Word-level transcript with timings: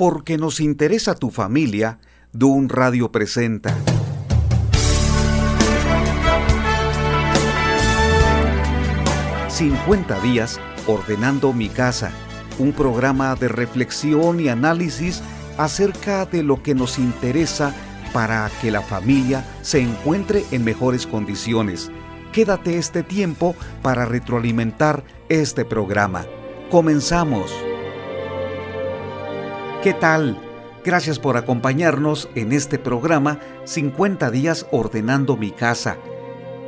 Porque 0.00 0.38
nos 0.38 0.60
interesa 0.60 1.14
tu 1.14 1.28
familia, 1.28 1.98
Dun 2.32 2.70
Radio 2.70 3.12
presenta. 3.12 3.76
...50 9.50 10.22
días 10.22 10.58
ordenando 10.86 11.52
mi 11.52 11.68
casa... 11.68 12.12
...un 12.58 12.72
programa 12.72 13.34
de 13.34 13.48
reflexión 13.48 14.40
y 14.40 14.48
análisis... 14.48 15.20
...acerca 15.58 16.24
de 16.24 16.44
lo 16.44 16.62
que 16.62 16.74
nos 16.74 16.98
interesa... 16.98 17.74
...para 18.14 18.50
que 18.62 18.70
la 18.70 18.80
familia 18.80 19.44
se 19.60 19.80
encuentre 19.80 20.46
en 20.50 20.64
mejores 20.64 21.06
condiciones... 21.06 21.92
...quédate 22.32 22.78
este 22.78 23.02
tiempo 23.02 23.54
para 23.82 24.06
retroalimentar 24.06 25.04
este 25.28 25.66
programa... 25.66 26.24
...comenzamos... 26.70 27.52
¿Qué 29.82 29.94
tal? 29.94 30.38
Gracias 30.84 31.18
por 31.18 31.38
acompañarnos 31.38 32.28
en 32.34 32.52
este 32.52 32.78
programa 32.78 33.40
50 33.64 34.30
días 34.30 34.66
ordenando 34.72 35.38
mi 35.38 35.52
casa. 35.52 35.96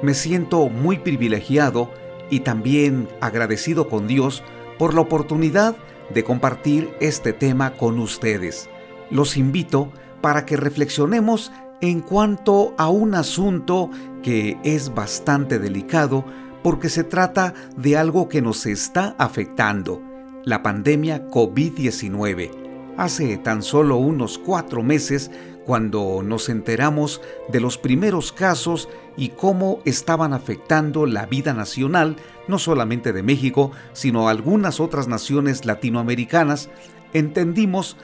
Me 0.00 0.14
siento 0.14 0.70
muy 0.70 0.98
privilegiado 0.98 1.90
y 2.30 2.40
también 2.40 3.10
agradecido 3.20 3.90
con 3.90 4.06
Dios 4.06 4.42
por 4.78 4.95
la 4.95 5.02
oportunidad 5.02 5.77
de 6.14 6.24
compartir 6.24 6.88
este 7.01 7.34
tema 7.34 7.74
con 7.74 7.98
ustedes. 7.98 8.70
Los 9.10 9.37
invito 9.37 9.92
para 10.23 10.46
que 10.46 10.56
reflexionemos 10.56 11.52
en 11.82 12.01
cuanto 12.01 12.74
a 12.79 12.88
un 12.88 13.15
asunto 13.15 13.90
que 14.23 14.56
es 14.65 14.95
bastante 14.95 15.59
delicado 15.59 16.24
porque 16.62 16.88
se 16.88 17.04
trata 17.04 17.52
de 17.76 17.98
algo 17.98 18.30
que 18.30 18.40
nos 18.40 18.65
está 18.65 19.15
afectando, 19.18 20.01
la 20.46 20.62
pandemia 20.62 21.29
COVID-19 21.29 22.62
hace 22.96 23.37
tan 23.38 23.62
solo 23.62 23.96
unos 23.96 24.38
cuatro 24.38 24.82
meses 24.82 25.30
cuando 25.64 26.23
nos 26.24 26.48
enteramos 26.48 27.21
de 27.48 27.60
los 27.60 27.79
primeros 27.79 28.32
casos 28.32 28.88
y 29.16 29.29
cómo 29.29 29.80
estaban 29.85 30.32
afectando 30.32 31.07
la 31.07 31.26
vida 31.26 31.54
nacional, 31.54 32.16
no 32.48 32.59
solamente 32.59 33.13
de 33.13 33.23
México, 33.23 33.70
sino 33.93 34.29
algunas 34.29 34.80
otras 34.80 35.09
naciones 35.09 35.65
latinoamericanas, 35.65 36.68
entendimos 37.13 37.96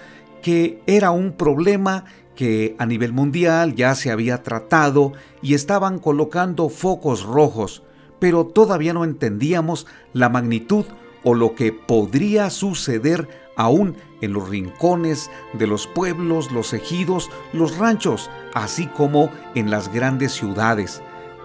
que 0.42 0.80
era 0.86 1.10
un 1.10 1.32
problema 1.32 2.04
que 2.36 2.76
a 2.78 2.86
nivel 2.86 3.12
mundial 3.12 3.74
ya 3.74 3.94
se 3.96 4.12
había 4.12 4.44
tratado 4.44 5.12
y 5.42 5.54
estaban 5.54 5.98
colocando 5.98 6.68
focos 6.68 7.24
rojos, 7.24 7.82
pero 8.20 8.46
todavía 8.46 8.92
no 8.92 9.02
entendíamos 9.02 9.86
la 10.12 10.28
magnitud 10.28 10.84
o 11.24 11.34
lo 11.34 11.56
que 11.56 11.72
podría 11.72 12.50
suceder 12.50 13.28
aún 13.58 13.96
en 14.22 14.32
los 14.32 14.48
rincones 14.48 15.30
de 15.52 15.66
los 15.66 15.86
pueblos, 15.86 16.50
los 16.50 16.72
ejidos, 16.72 17.30
los 17.52 17.76
ranchos, 17.76 18.30
así 18.54 18.86
como 18.86 19.30
en 19.54 19.70
las 19.70 19.92
grandes 19.92 20.32
ciudades. 20.32 21.02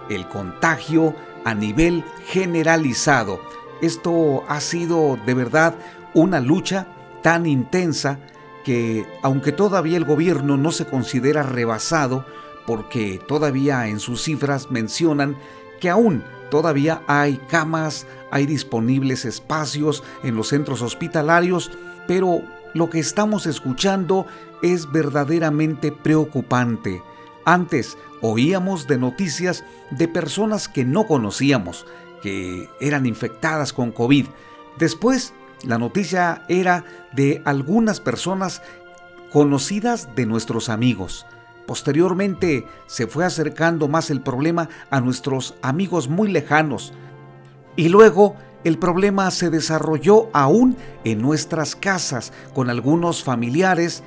El 0.08 0.26
contagio 0.28 1.14
a 1.44 1.54
nivel 1.54 2.04
generalizado. 2.26 3.40
Esto 3.82 4.44
ha 4.48 4.60
sido 4.60 5.18
de 5.26 5.34
verdad 5.34 5.74
una 6.14 6.40
lucha 6.40 6.86
tan 7.22 7.46
intensa 7.46 8.20
que 8.64 9.06
aunque 9.22 9.52
todavía 9.52 9.96
el 9.96 10.04
gobierno 10.04 10.56
no 10.56 10.70
se 10.70 10.86
considera 10.86 11.42
rebasado, 11.42 12.24
porque 12.66 13.20
todavía 13.26 13.88
en 13.88 13.98
sus 13.98 14.22
cifras 14.22 14.70
mencionan 14.70 15.36
que 15.80 15.90
aún 15.90 16.22
todavía 16.50 17.02
hay 17.08 17.38
camas, 17.48 18.06
hay 18.30 18.46
disponibles 18.46 19.24
espacios 19.24 20.04
en 20.22 20.36
los 20.36 20.48
centros 20.48 20.80
hospitalarios, 20.80 21.72
pero 22.06 22.42
lo 22.74 22.90
que 22.90 22.98
estamos 22.98 23.46
escuchando 23.46 24.26
es 24.62 24.90
verdaderamente 24.90 25.92
preocupante. 25.92 27.02
Antes 27.44 27.98
oíamos 28.20 28.86
de 28.86 28.98
noticias 28.98 29.64
de 29.90 30.08
personas 30.08 30.68
que 30.68 30.84
no 30.84 31.06
conocíamos, 31.06 31.86
que 32.22 32.68
eran 32.80 33.06
infectadas 33.06 33.72
con 33.72 33.92
COVID. 33.92 34.26
Después, 34.78 35.34
la 35.62 35.78
noticia 35.78 36.44
era 36.48 36.84
de 37.12 37.42
algunas 37.44 38.00
personas 38.00 38.62
conocidas 39.30 40.08
de 40.14 40.26
nuestros 40.26 40.68
amigos. 40.68 41.26
Posteriormente 41.66 42.66
se 42.86 43.06
fue 43.06 43.24
acercando 43.24 43.88
más 43.88 44.10
el 44.10 44.20
problema 44.20 44.68
a 44.90 45.00
nuestros 45.00 45.54
amigos 45.62 46.08
muy 46.08 46.28
lejanos. 46.30 46.92
Y 47.76 47.88
luego 47.88 48.36
el 48.64 48.78
problema 48.78 49.30
se 49.30 49.50
desarrolló 49.50 50.28
aún 50.32 50.76
en 51.04 51.20
nuestras 51.20 51.76
casas 51.76 52.32
con 52.54 52.70
algunos 52.70 53.22
familiares 53.22 54.02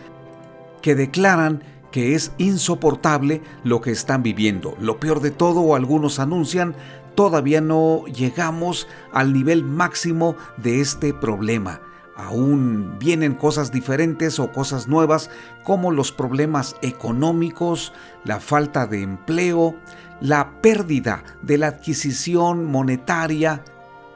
que 0.82 0.96
declaran 0.96 1.64
que 1.92 2.16
es 2.16 2.32
insoportable 2.38 3.42
lo 3.64 3.82
que 3.82 3.92
están 3.92 4.24
viviendo. 4.24 4.76
Lo 4.80 5.00
peor 5.00 5.22
de 5.22 5.32
todo, 5.32 5.76
algunos 5.76 6.20
anuncian, 6.20 6.76
todavía 7.16 7.62
no 7.62 8.04
llegamos 8.06 8.88
al 9.14 9.34
nivel 9.34 9.64
máximo 9.64 10.36
de 10.58 10.82
este 10.82 11.14
problema. 11.14 11.82
Aún 12.16 12.98
vienen 13.00 13.36
cosas 13.36 13.72
diferentes 13.72 14.40
o 14.40 14.52
cosas 14.52 14.88
nuevas 14.88 15.30
como 15.64 15.92
los 15.92 16.12
problemas 16.12 16.76
económicos, 16.82 17.94
la 18.24 18.40
falta 18.40 18.88
de 18.88 19.04
empleo, 19.04 19.76
la 20.20 20.62
pérdida 20.62 21.24
de 21.44 21.60
la 21.60 21.68
adquisición 21.68 22.66
monetaria, 22.66 23.64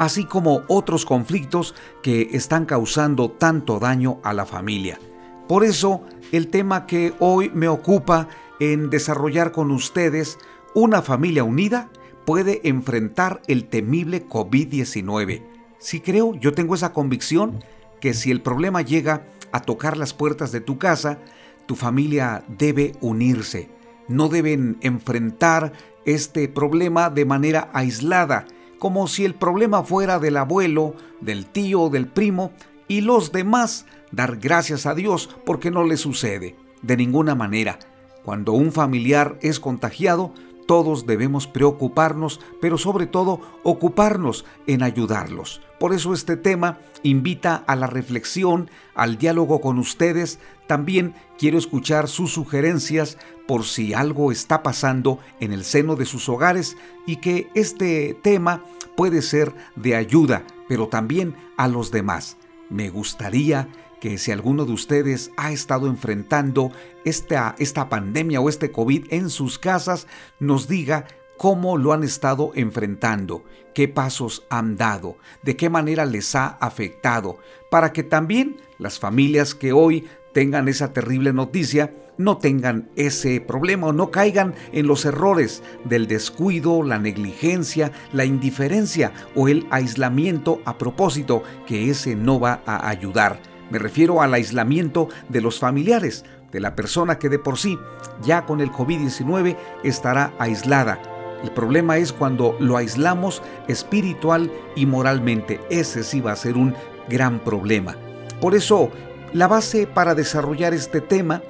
así 0.02 0.26
como 0.26 0.64
otros 0.68 1.06
conflictos 1.06 1.76
que 2.02 2.30
están 2.32 2.66
causando 2.66 3.30
tanto 3.30 3.78
daño 3.78 4.20
a 4.24 4.34
la 4.34 4.48
familia. 4.48 5.00
Por 5.48 5.64
eso, 5.64 6.02
el 6.32 6.48
tema 6.48 6.88
que 6.88 7.14
hoy 7.20 7.52
me 7.54 7.68
ocupa 7.68 8.28
en 8.60 8.90
desarrollar 8.90 9.52
con 9.52 9.70
ustedes, 9.70 10.40
una 10.74 11.04
familia 11.04 11.44
unida 11.44 11.92
puede 12.26 12.68
enfrentar 12.68 13.44
el 13.46 13.66
temible 13.66 14.28
COVID-19. 14.28 15.44
Si 15.78 16.00
creo, 16.00 16.34
yo 16.34 16.56
tengo 16.56 16.74
esa 16.74 16.94
convicción 16.94 17.64
que 18.00 18.16
si 18.16 18.32
el 18.32 18.42
problema 18.42 18.82
llega 18.82 19.28
a 19.52 19.62
tocar 19.62 19.98
las 19.98 20.16
puertas 20.16 20.52
de 20.52 20.62
tu 20.62 20.80
casa, 20.80 21.20
tu 21.68 21.76
familia 21.76 22.44
debe 22.48 22.94
unirse. 23.02 23.70
No 24.08 24.30
deben 24.30 24.80
enfrentar 24.82 25.74
este 26.06 26.50
problema 26.50 27.12
de 27.12 27.26
manera 27.26 27.70
aislada, 27.72 28.48
como 28.82 29.08
si 29.08 29.26
el 29.26 29.36
problema 29.36 29.84
fuera 29.84 30.18
del 30.18 30.38
abuelo, 30.38 30.96
del 31.20 31.46
tío, 31.46 31.90
del 31.90 32.08
primo, 32.08 32.52
y 32.88 33.02
los 33.02 33.32
demás 33.32 33.86
dar 34.12 34.38
gracias 34.38 34.88
a 34.88 34.96
Dios 34.96 35.30
porque 35.46 35.70
no 35.70 35.84
le 35.84 35.98
sucede. 35.98 36.56
De 36.82 36.98
ninguna 36.98 37.36
manera. 37.36 37.78
Cuando 38.26 38.54
un 38.54 38.72
familiar 38.72 39.38
es 39.44 39.60
contagiado, 39.60 40.34
todos 40.66 41.06
debemos 41.06 41.46
preocuparnos, 41.46 42.40
pero 42.60 42.80
sobre 42.80 43.06
todo 43.06 43.42
ocuparnos 43.62 44.46
en 44.66 44.82
ayudarlos. 44.82 45.62
Por 45.80 45.94
eso 45.94 46.12
este 46.16 46.36
tema 46.36 46.80
invita 47.04 47.64
a 47.68 47.76
la 47.76 47.86
reflexión, 47.86 48.72
al 48.96 49.20
diálogo 49.20 49.62
con 49.62 49.78
ustedes. 49.78 50.40
También 50.66 51.14
quiero 51.38 51.60
escuchar 51.60 52.08
sus 52.08 52.34
sugerencias 52.34 53.20
por 53.52 53.66
si 53.66 53.94
algo 53.94 54.32
está 54.32 54.64
pasando 54.64 55.20
en 55.42 55.52
el 55.52 55.66
seno 55.66 55.98
de 55.98 56.06
sus 56.06 56.30
hogares 56.30 56.78
y 57.06 57.18
que 57.18 57.50
este 57.54 58.18
tema 58.22 58.64
puede 58.96 59.22
ser 59.22 59.54
de 59.76 59.98
ayuda, 59.98 60.44
pero 60.70 60.88
también 60.88 61.36
a 61.58 61.68
los 61.68 61.92
demás. 61.92 62.38
Me 62.70 62.90
gustaría 62.90 63.68
que 64.00 64.18
si 64.18 64.32
alguno 64.32 64.64
de 64.64 64.72
ustedes 64.72 65.32
ha 65.36 65.52
estado 65.52 65.88
enfrentando 65.88 66.72
esta, 67.04 67.56
esta 67.60 67.90
pandemia 67.90 68.40
o 68.40 68.48
este 68.48 68.72
COVID 68.72 69.08
en 69.10 69.30
sus 69.30 69.60
casas, 69.60 70.08
nos 70.40 70.70
diga 70.70 71.08
cómo 71.38 71.76
lo 71.78 71.92
han 71.92 72.06
estado 72.06 72.54
enfrentando, 72.56 73.44
qué 73.76 73.90
pasos 73.90 74.46
han 74.50 74.78
dado, 74.78 75.18
de 75.44 75.58
qué 75.58 75.70
manera 75.70 76.06
les 76.06 76.36
ha 76.36 76.48
afectado, 76.48 77.38
para 77.70 77.92
que 77.92 78.04
también 78.04 78.62
las 78.80 78.98
familias 78.98 79.56
que 79.56 79.74
hoy 79.74 80.08
tengan 80.34 80.68
esa 80.68 80.94
terrible 80.94 81.34
noticia 81.34 81.94
no 82.24 82.38
tengan 82.38 82.90
ese 82.96 83.42
problema 83.42 83.88
o 83.88 83.94
no 83.94 84.12
caigan 84.12 84.54
en 84.72 84.88
los 84.88 85.06
errores 85.06 85.64
del 85.84 86.08
descuido, 86.08 86.84
la 86.84 87.00
negligencia, 87.00 87.92
la 88.14 88.26
indiferencia 88.26 89.12
o 89.36 89.48
el 89.48 89.68
aislamiento 89.72 90.62
a 90.66 90.78
propósito, 90.78 91.44
que 91.68 91.90
ese 91.90 92.16
no 92.16 92.40
va 92.40 92.62
a 92.66 92.90
ayudar. 92.90 93.40
Me 93.70 93.80
refiero 93.80 94.22
al 94.22 94.34
aislamiento 94.34 95.08
de 95.30 95.42
los 95.42 95.60
familiares, 95.60 96.26
de 96.52 96.60
la 96.60 96.76
persona 96.76 97.18
que 97.18 97.30
de 97.30 97.40
por 97.40 97.58
sí 97.58 97.78
ya 98.22 98.46
con 98.46 98.62
el 98.62 98.72
COVID-19 98.72 99.58
estará 99.84 100.34
aislada. 100.38 101.02
El 101.44 101.52
problema 101.52 101.98
es 101.98 102.14
cuando 102.14 102.56
lo 102.60 102.78
aislamos 102.78 103.42
espiritual 103.68 104.52
y 104.76 104.86
moralmente. 104.86 105.60
Ese 105.70 106.04
sí 106.04 106.22
va 106.22 106.34
a 106.34 106.36
ser 106.36 106.56
un 106.56 106.76
gran 107.10 107.40
problema. 107.40 107.96
Por 108.40 108.54
eso, 108.54 108.92
la 109.34 109.48
base 109.48 109.88
para 109.88 110.14
desarrollar 110.14 110.74
este 110.74 111.02
tema 111.02 111.42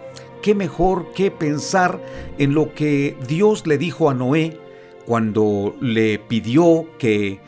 qué 0.42 0.56
mejor 0.56 1.14
que 1.14 1.32
pensar 1.32 2.04
en 2.38 2.54
lo 2.54 2.74
que 2.74 3.18
Dios 3.28 3.68
le 3.68 3.78
dijo 3.78 4.10
a 4.10 4.14
Noé 4.14 4.58
cuando 5.06 5.76
le 5.82 6.20
pidió 6.20 6.86
que 6.98 7.40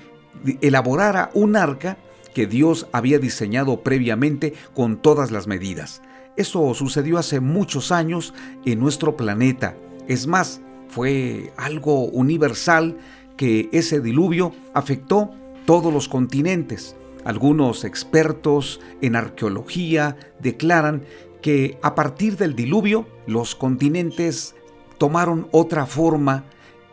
elaborara 0.62 1.32
un 1.34 1.56
arca 1.56 1.98
que 2.34 2.48
Dios 2.48 2.88
había 2.92 3.20
diseñado 3.20 3.82
previamente 3.82 4.54
con 4.74 4.98
todas 4.98 5.32
las 5.32 5.48
medidas. 5.48 6.02
Eso 6.36 6.74
sucedió 6.74 7.20
hace 7.20 7.40
muchos 7.40 7.92
años 7.92 8.34
en 8.66 8.80
nuestro 8.80 9.16
planeta. 9.16 9.76
Es 10.08 10.26
más, 10.26 10.62
fue 10.90 11.54
algo 11.58 12.06
universal 12.06 12.98
que 13.38 13.70
ese 13.72 14.02
diluvio 14.02 14.54
afectó 14.74 15.32
todos 15.66 15.94
los 15.94 16.08
continentes. 16.08 16.96
Algunos 17.24 17.86
expertos 17.86 18.82
en 19.02 19.16
arqueología 19.16 20.18
declaran 20.40 21.04
que 21.44 21.78
a 21.84 21.94
partir 21.94 22.38
del 22.38 22.56
diluvio 22.56 23.06
los 23.28 23.54
continentes 23.54 24.56
tomaron 24.98 25.48
otra 25.52 25.86
forma 25.86 26.46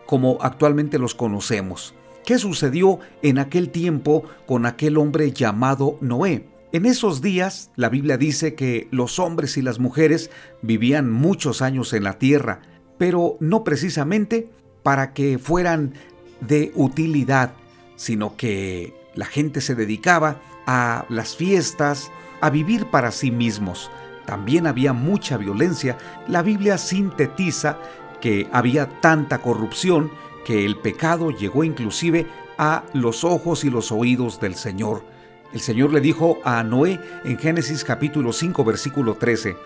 como 0.05 0.39
actualmente 0.43 0.99
los 0.99 1.15
conocemos. 1.15 1.95
¿Qué 2.27 2.37
sucedió 2.37 2.99
en 3.23 3.39
aquel 3.39 3.71
tiempo 3.71 4.25
con 4.47 4.67
aquel 4.67 4.99
hombre 4.99 5.33
llamado 5.33 5.97
Noé? 6.01 6.47
En 6.73 6.85
esos 6.85 7.23
días, 7.23 7.71
la 7.77 7.89
Biblia 7.89 8.19
dice 8.19 8.55
que 8.55 8.89
los 8.91 9.19
hombres 9.19 9.57
y 9.57 9.63
las 9.63 9.79
mujeres 9.79 10.31
vivían 10.63 11.11
muchos 11.11 11.63
años 11.63 11.93
en 11.93 12.05
la 12.05 12.19
tierra, 12.19 12.61
pero 12.99 13.37
no 13.41 13.65
precisamente 13.65 14.51
para 14.83 15.13
que 15.15 15.39
fueran 15.39 15.95
de 16.41 16.73
utilidad, 16.75 17.53
sino 17.97 18.37
que 18.37 18.95
la 19.15 19.27
gente 19.27 19.61
se 19.61 19.75
dedicaba 19.75 20.41
a 20.67 21.07
las 21.09 21.37
fiestas, 21.37 22.11
a 22.41 22.51
vivir 22.51 22.87
para 22.87 23.11
sí 23.11 23.31
mismos. 23.31 23.91
También 24.31 24.69
había 24.69 24.93
mucha 24.93 25.37
violencia. 25.37 25.99
La 26.29 26.43
Biblia 26.43 26.79
sintetiza 26.79 27.79
que 28.21 28.49
había 28.53 28.89
tanta 29.01 29.39
corrupción 29.39 30.13
que 30.45 30.65
el 30.65 30.77
pecado 30.77 31.33
llegó 31.33 31.65
inclusive 31.65 32.29
a 32.57 32.85
los 32.93 33.25
ojos 33.25 33.65
y 33.65 33.71
los 33.71 33.91
oídos 33.91 34.39
del 34.39 34.55
Señor. 34.55 35.05
El 35.53 35.59
Señor 35.59 35.93
le 35.93 36.01
dijo 36.01 36.39
a 36.45 36.63
Noé 36.63 37.01
en 37.25 37.39
Génesis 37.39 37.83
capítulo 37.83 38.33
5 38.33 38.63
versículo 38.63 39.15
13, 39.15 39.57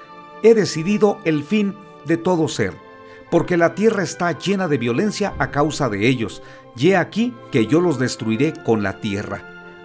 He 0.43 0.55
decidido 0.55 1.19
el 1.27 1.45
fin 1.45 1.77
de 2.07 2.17
todo 2.17 2.49
ser, 2.49 2.73
porque 3.31 3.59
la 3.59 3.75
tierra 3.75 4.03
está 4.03 4.33
llena 4.33 4.67
de 4.67 4.79
violencia 4.79 5.35
a 5.39 5.51
causa 5.51 5.91
de 5.91 6.09
ellos. 6.09 6.43
Y 6.75 6.95
aquí 6.95 7.35
que 7.53 7.67
yo 7.67 7.83
los 7.83 7.99
destruiré 7.99 8.55
con 8.65 8.83
la 8.83 8.99
tierra. 8.99 9.43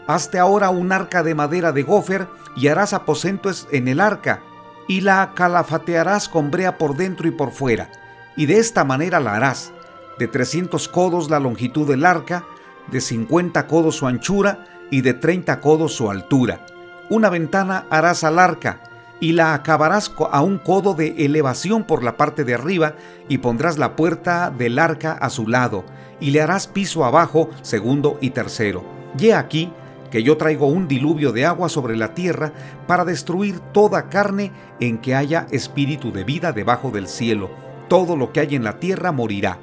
Hazte 0.08 0.40
ahora 0.40 0.70
un 0.70 0.94
arca 0.94 1.22
de 1.22 1.36
madera 1.36 1.74
de 1.74 1.84
gofer 1.84 2.30
y 2.56 2.70
harás 2.70 2.94
aposentos 2.94 3.68
en 3.72 3.90
el 3.90 4.00
arca, 4.00 4.42
y 4.90 5.02
la 5.02 5.34
calafatearás 5.36 6.28
con 6.28 6.50
brea 6.50 6.80
por 6.80 6.98
dentro 6.98 7.28
y 7.28 7.32
por 7.32 7.52
fuera, 7.52 7.90
y 8.36 8.48
de 8.48 8.58
esta 8.58 8.84
manera 8.84 9.20
la 9.20 9.36
harás. 9.36 9.72
De 10.18 10.28
300 10.28 10.90
codos 10.90 11.30
la 11.30 11.40
longitud 11.40 11.88
del 11.88 12.04
arca, 12.04 12.44
de 12.88 13.00
50 13.00 13.68
codos 13.68 13.98
su 13.98 14.08
anchura, 14.08 14.66
y 14.90 15.02
de 15.02 15.14
30 15.14 15.62
codos 15.62 15.94
su 15.94 16.10
altura. 16.10 16.66
Una 17.08 17.30
ventana 17.30 17.86
harás 17.92 18.24
al 18.24 18.40
arca, 18.40 18.82
y 19.20 19.34
la 19.34 19.54
acabarás 19.54 20.12
a 20.32 20.42
un 20.42 20.58
codo 20.58 20.96
de 20.96 21.24
elevación 21.24 21.84
por 21.84 22.04
la 22.04 22.18
parte 22.18 22.44
de 22.44 22.56
arriba, 22.56 22.96
y 23.28 23.38
pondrás 23.38 23.78
la 23.78 23.96
puerta 23.96 24.50
del 24.50 24.80
arca 24.80 25.12
a 25.12 25.30
su 25.30 25.48
lado, 25.48 25.86
y 26.20 26.32
le 26.32 26.42
harás 26.42 26.66
piso 26.66 27.06
abajo, 27.06 27.52
segundo 27.62 28.18
y 28.22 28.32
tercero. 28.32 28.84
Y 29.20 29.30
aquí 29.30 29.72
que 30.10 30.24
yo 30.24 30.38
traigo 30.38 30.68
un 30.68 30.88
diluvio 30.88 31.32
de 31.32 31.46
agua 31.46 31.70
sobre 31.70 31.96
la 31.96 32.14
tierra 32.14 32.52
para 32.88 33.06
destruir 33.06 33.60
toda 33.60 34.10
carne 34.10 34.52
en 34.80 34.98
que 34.98 35.16
haya 35.16 35.48
espíritu 35.52 36.12
de 36.12 36.24
vida 36.24 36.52
debajo 36.52 36.92
del 36.92 37.08
cielo. 37.08 37.50
Todo 37.88 38.16
lo 38.16 38.32
que 38.32 38.40
hay 38.40 38.56
en 38.56 38.64
la 38.64 38.80
tierra 38.80 39.12
morirá. 39.12 39.60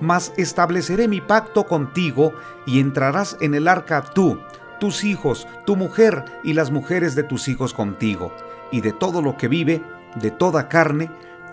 Mas 0.00 0.32
estableceré 0.36 1.08
mi 1.08 1.20
pacto 1.20 1.66
contigo 1.66 2.32
y 2.66 2.80
entrarás 2.80 3.36
en 3.40 3.54
el 3.54 3.68
arca 3.68 4.02
tú, 4.14 4.40
tus 4.78 5.04
hijos, 5.04 5.46
tu 5.66 5.76
mujer 5.76 6.24
y 6.42 6.54
las 6.54 6.70
mujeres 6.70 7.14
de 7.14 7.22
tus 7.22 7.48
hijos 7.48 7.74
contigo. 7.74 8.32
Y 8.72 8.80
de 8.80 8.92
todo 8.92 9.20
lo 9.20 9.36
que 9.36 9.48
vive, 9.48 9.82
de 10.14 10.30
toda 10.30 10.68
carne, 10.68 11.10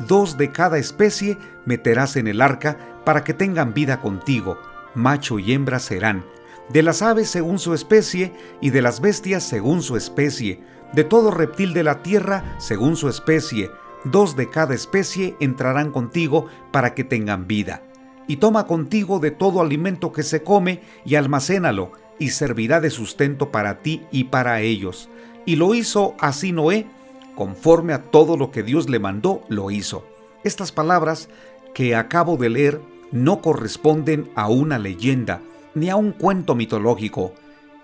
dos 0.08 0.38
de 0.38 0.52
cada 0.52 0.78
especie 0.78 1.38
meterás 1.66 2.16
en 2.16 2.28
el 2.28 2.42
arca 2.42 2.78
para 3.04 3.24
que 3.24 3.34
tengan 3.34 3.74
vida 3.74 4.00
contigo. 4.00 4.60
Macho 4.96 5.40
y 5.40 5.52
hembra 5.52 5.80
serán 5.80 6.24
de 6.70 6.84
las 6.84 7.02
aves 7.02 7.30
según 7.30 7.60
su 7.60 7.74
especie 7.74 8.34
y 8.62 8.72
de 8.72 8.82
las 8.82 9.00
bestias 9.00 9.44
según 9.44 9.82
su 9.82 9.96
especie, 9.96 10.60
de 10.94 11.04
todo 11.04 11.32
reptil 11.32 11.74
de 11.74 11.84
la 11.84 12.02
tierra 12.04 12.56
según 12.60 12.96
su 12.96 13.10
especie, 13.10 13.70
dos 14.04 14.36
de 14.36 14.50
cada 14.50 14.74
especie 14.74 15.36
entrarán 15.40 15.92
contigo 15.92 16.48
para 16.72 16.94
que 16.94 17.04
tengan 17.04 17.48
vida. 17.48 17.84
Y 18.28 18.38
toma 18.38 18.68
contigo 18.68 19.20
de 19.20 19.32
todo 19.32 19.62
alimento 19.62 20.12
que 20.12 20.24
se 20.24 20.44
come 20.44 20.82
y 21.06 21.16
almacénalo, 21.16 21.92
y 22.20 22.30
servirá 22.30 22.82
de 22.82 22.90
sustento 22.90 23.52
para 23.52 23.80
ti 23.80 24.04
y 24.12 24.26
para 24.26 24.62
ellos. 24.62 25.10
Y 25.46 25.56
lo 25.56 25.76
hizo 25.76 26.16
así 26.20 26.52
Noé, 26.52 26.88
conforme 27.36 27.94
a 27.94 28.04
todo 28.04 28.36
lo 28.36 28.52
que 28.52 28.64
Dios 28.64 28.90
le 28.90 29.00
mandó, 29.00 29.44
lo 29.48 29.72
hizo. 29.72 30.04
Estas 30.44 30.72
palabras 30.72 31.30
que 31.74 31.96
acabo 31.96 32.38
de 32.38 32.50
leer 32.50 32.82
no 33.12 33.42
corresponden 33.42 34.30
a 34.36 34.50
una 34.50 34.80
leyenda, 34.80 35.42
ni 35.78 35.92
a 35.92 35.96
un 35.96 36.12
cuento 36.12 36.56
mitológico, 36.56 37.34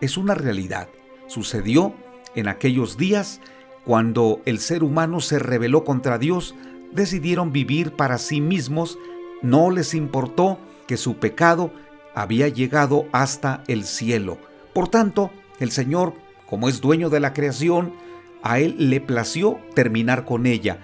es 0.02 0.18
una 0.18 0.34
realidad. 0.34 0.90
Sucedió 1.28 1.94
en 2.34 2.48
aquellos 2.48 2.98
días 2.98 3.40
cuando 3.86 4.42
el 4.46 4.58
ser 4.58 4.84
humano 4.84 5.20
se 5.20 5.38
rebeló 5.38 5.84
contra 5.84 6.18
Dios, 6.18 6.56
decidieron 6.92 7.52
vivir 7.52 7.92
para 7.92 8.18
sí 8.18 8.42
mismos, 8.42 8.98
no 9.44 9.70
les 9.70 9.94
importó 9.94 10.58
que 10.88 10.98
su 10.98 11.18
pecado 11.18 11.72
había 12.16 12.48
llegado 12.48 13.06
hasta 13.12 13.64
el 13.68 13.84
cielo. 13.84 14.40
Por 14.74 14.88
tanto, 14.88 15.30
el 15.60 15.70
Señor, 15.70 16.14
como 16.48 16.70
es 16.70 16.82
dueño 16.82 17.12
de 17.12 17.20
la 17.20 17.34
creación, 17.34 17.94
a 18.42 18.58
Él 18.58 18.76
le 18.90 19.02
plació 19.02 19.60
terminar 19.76 20.26
con 20.26 20.48
ella, 20.48 20.80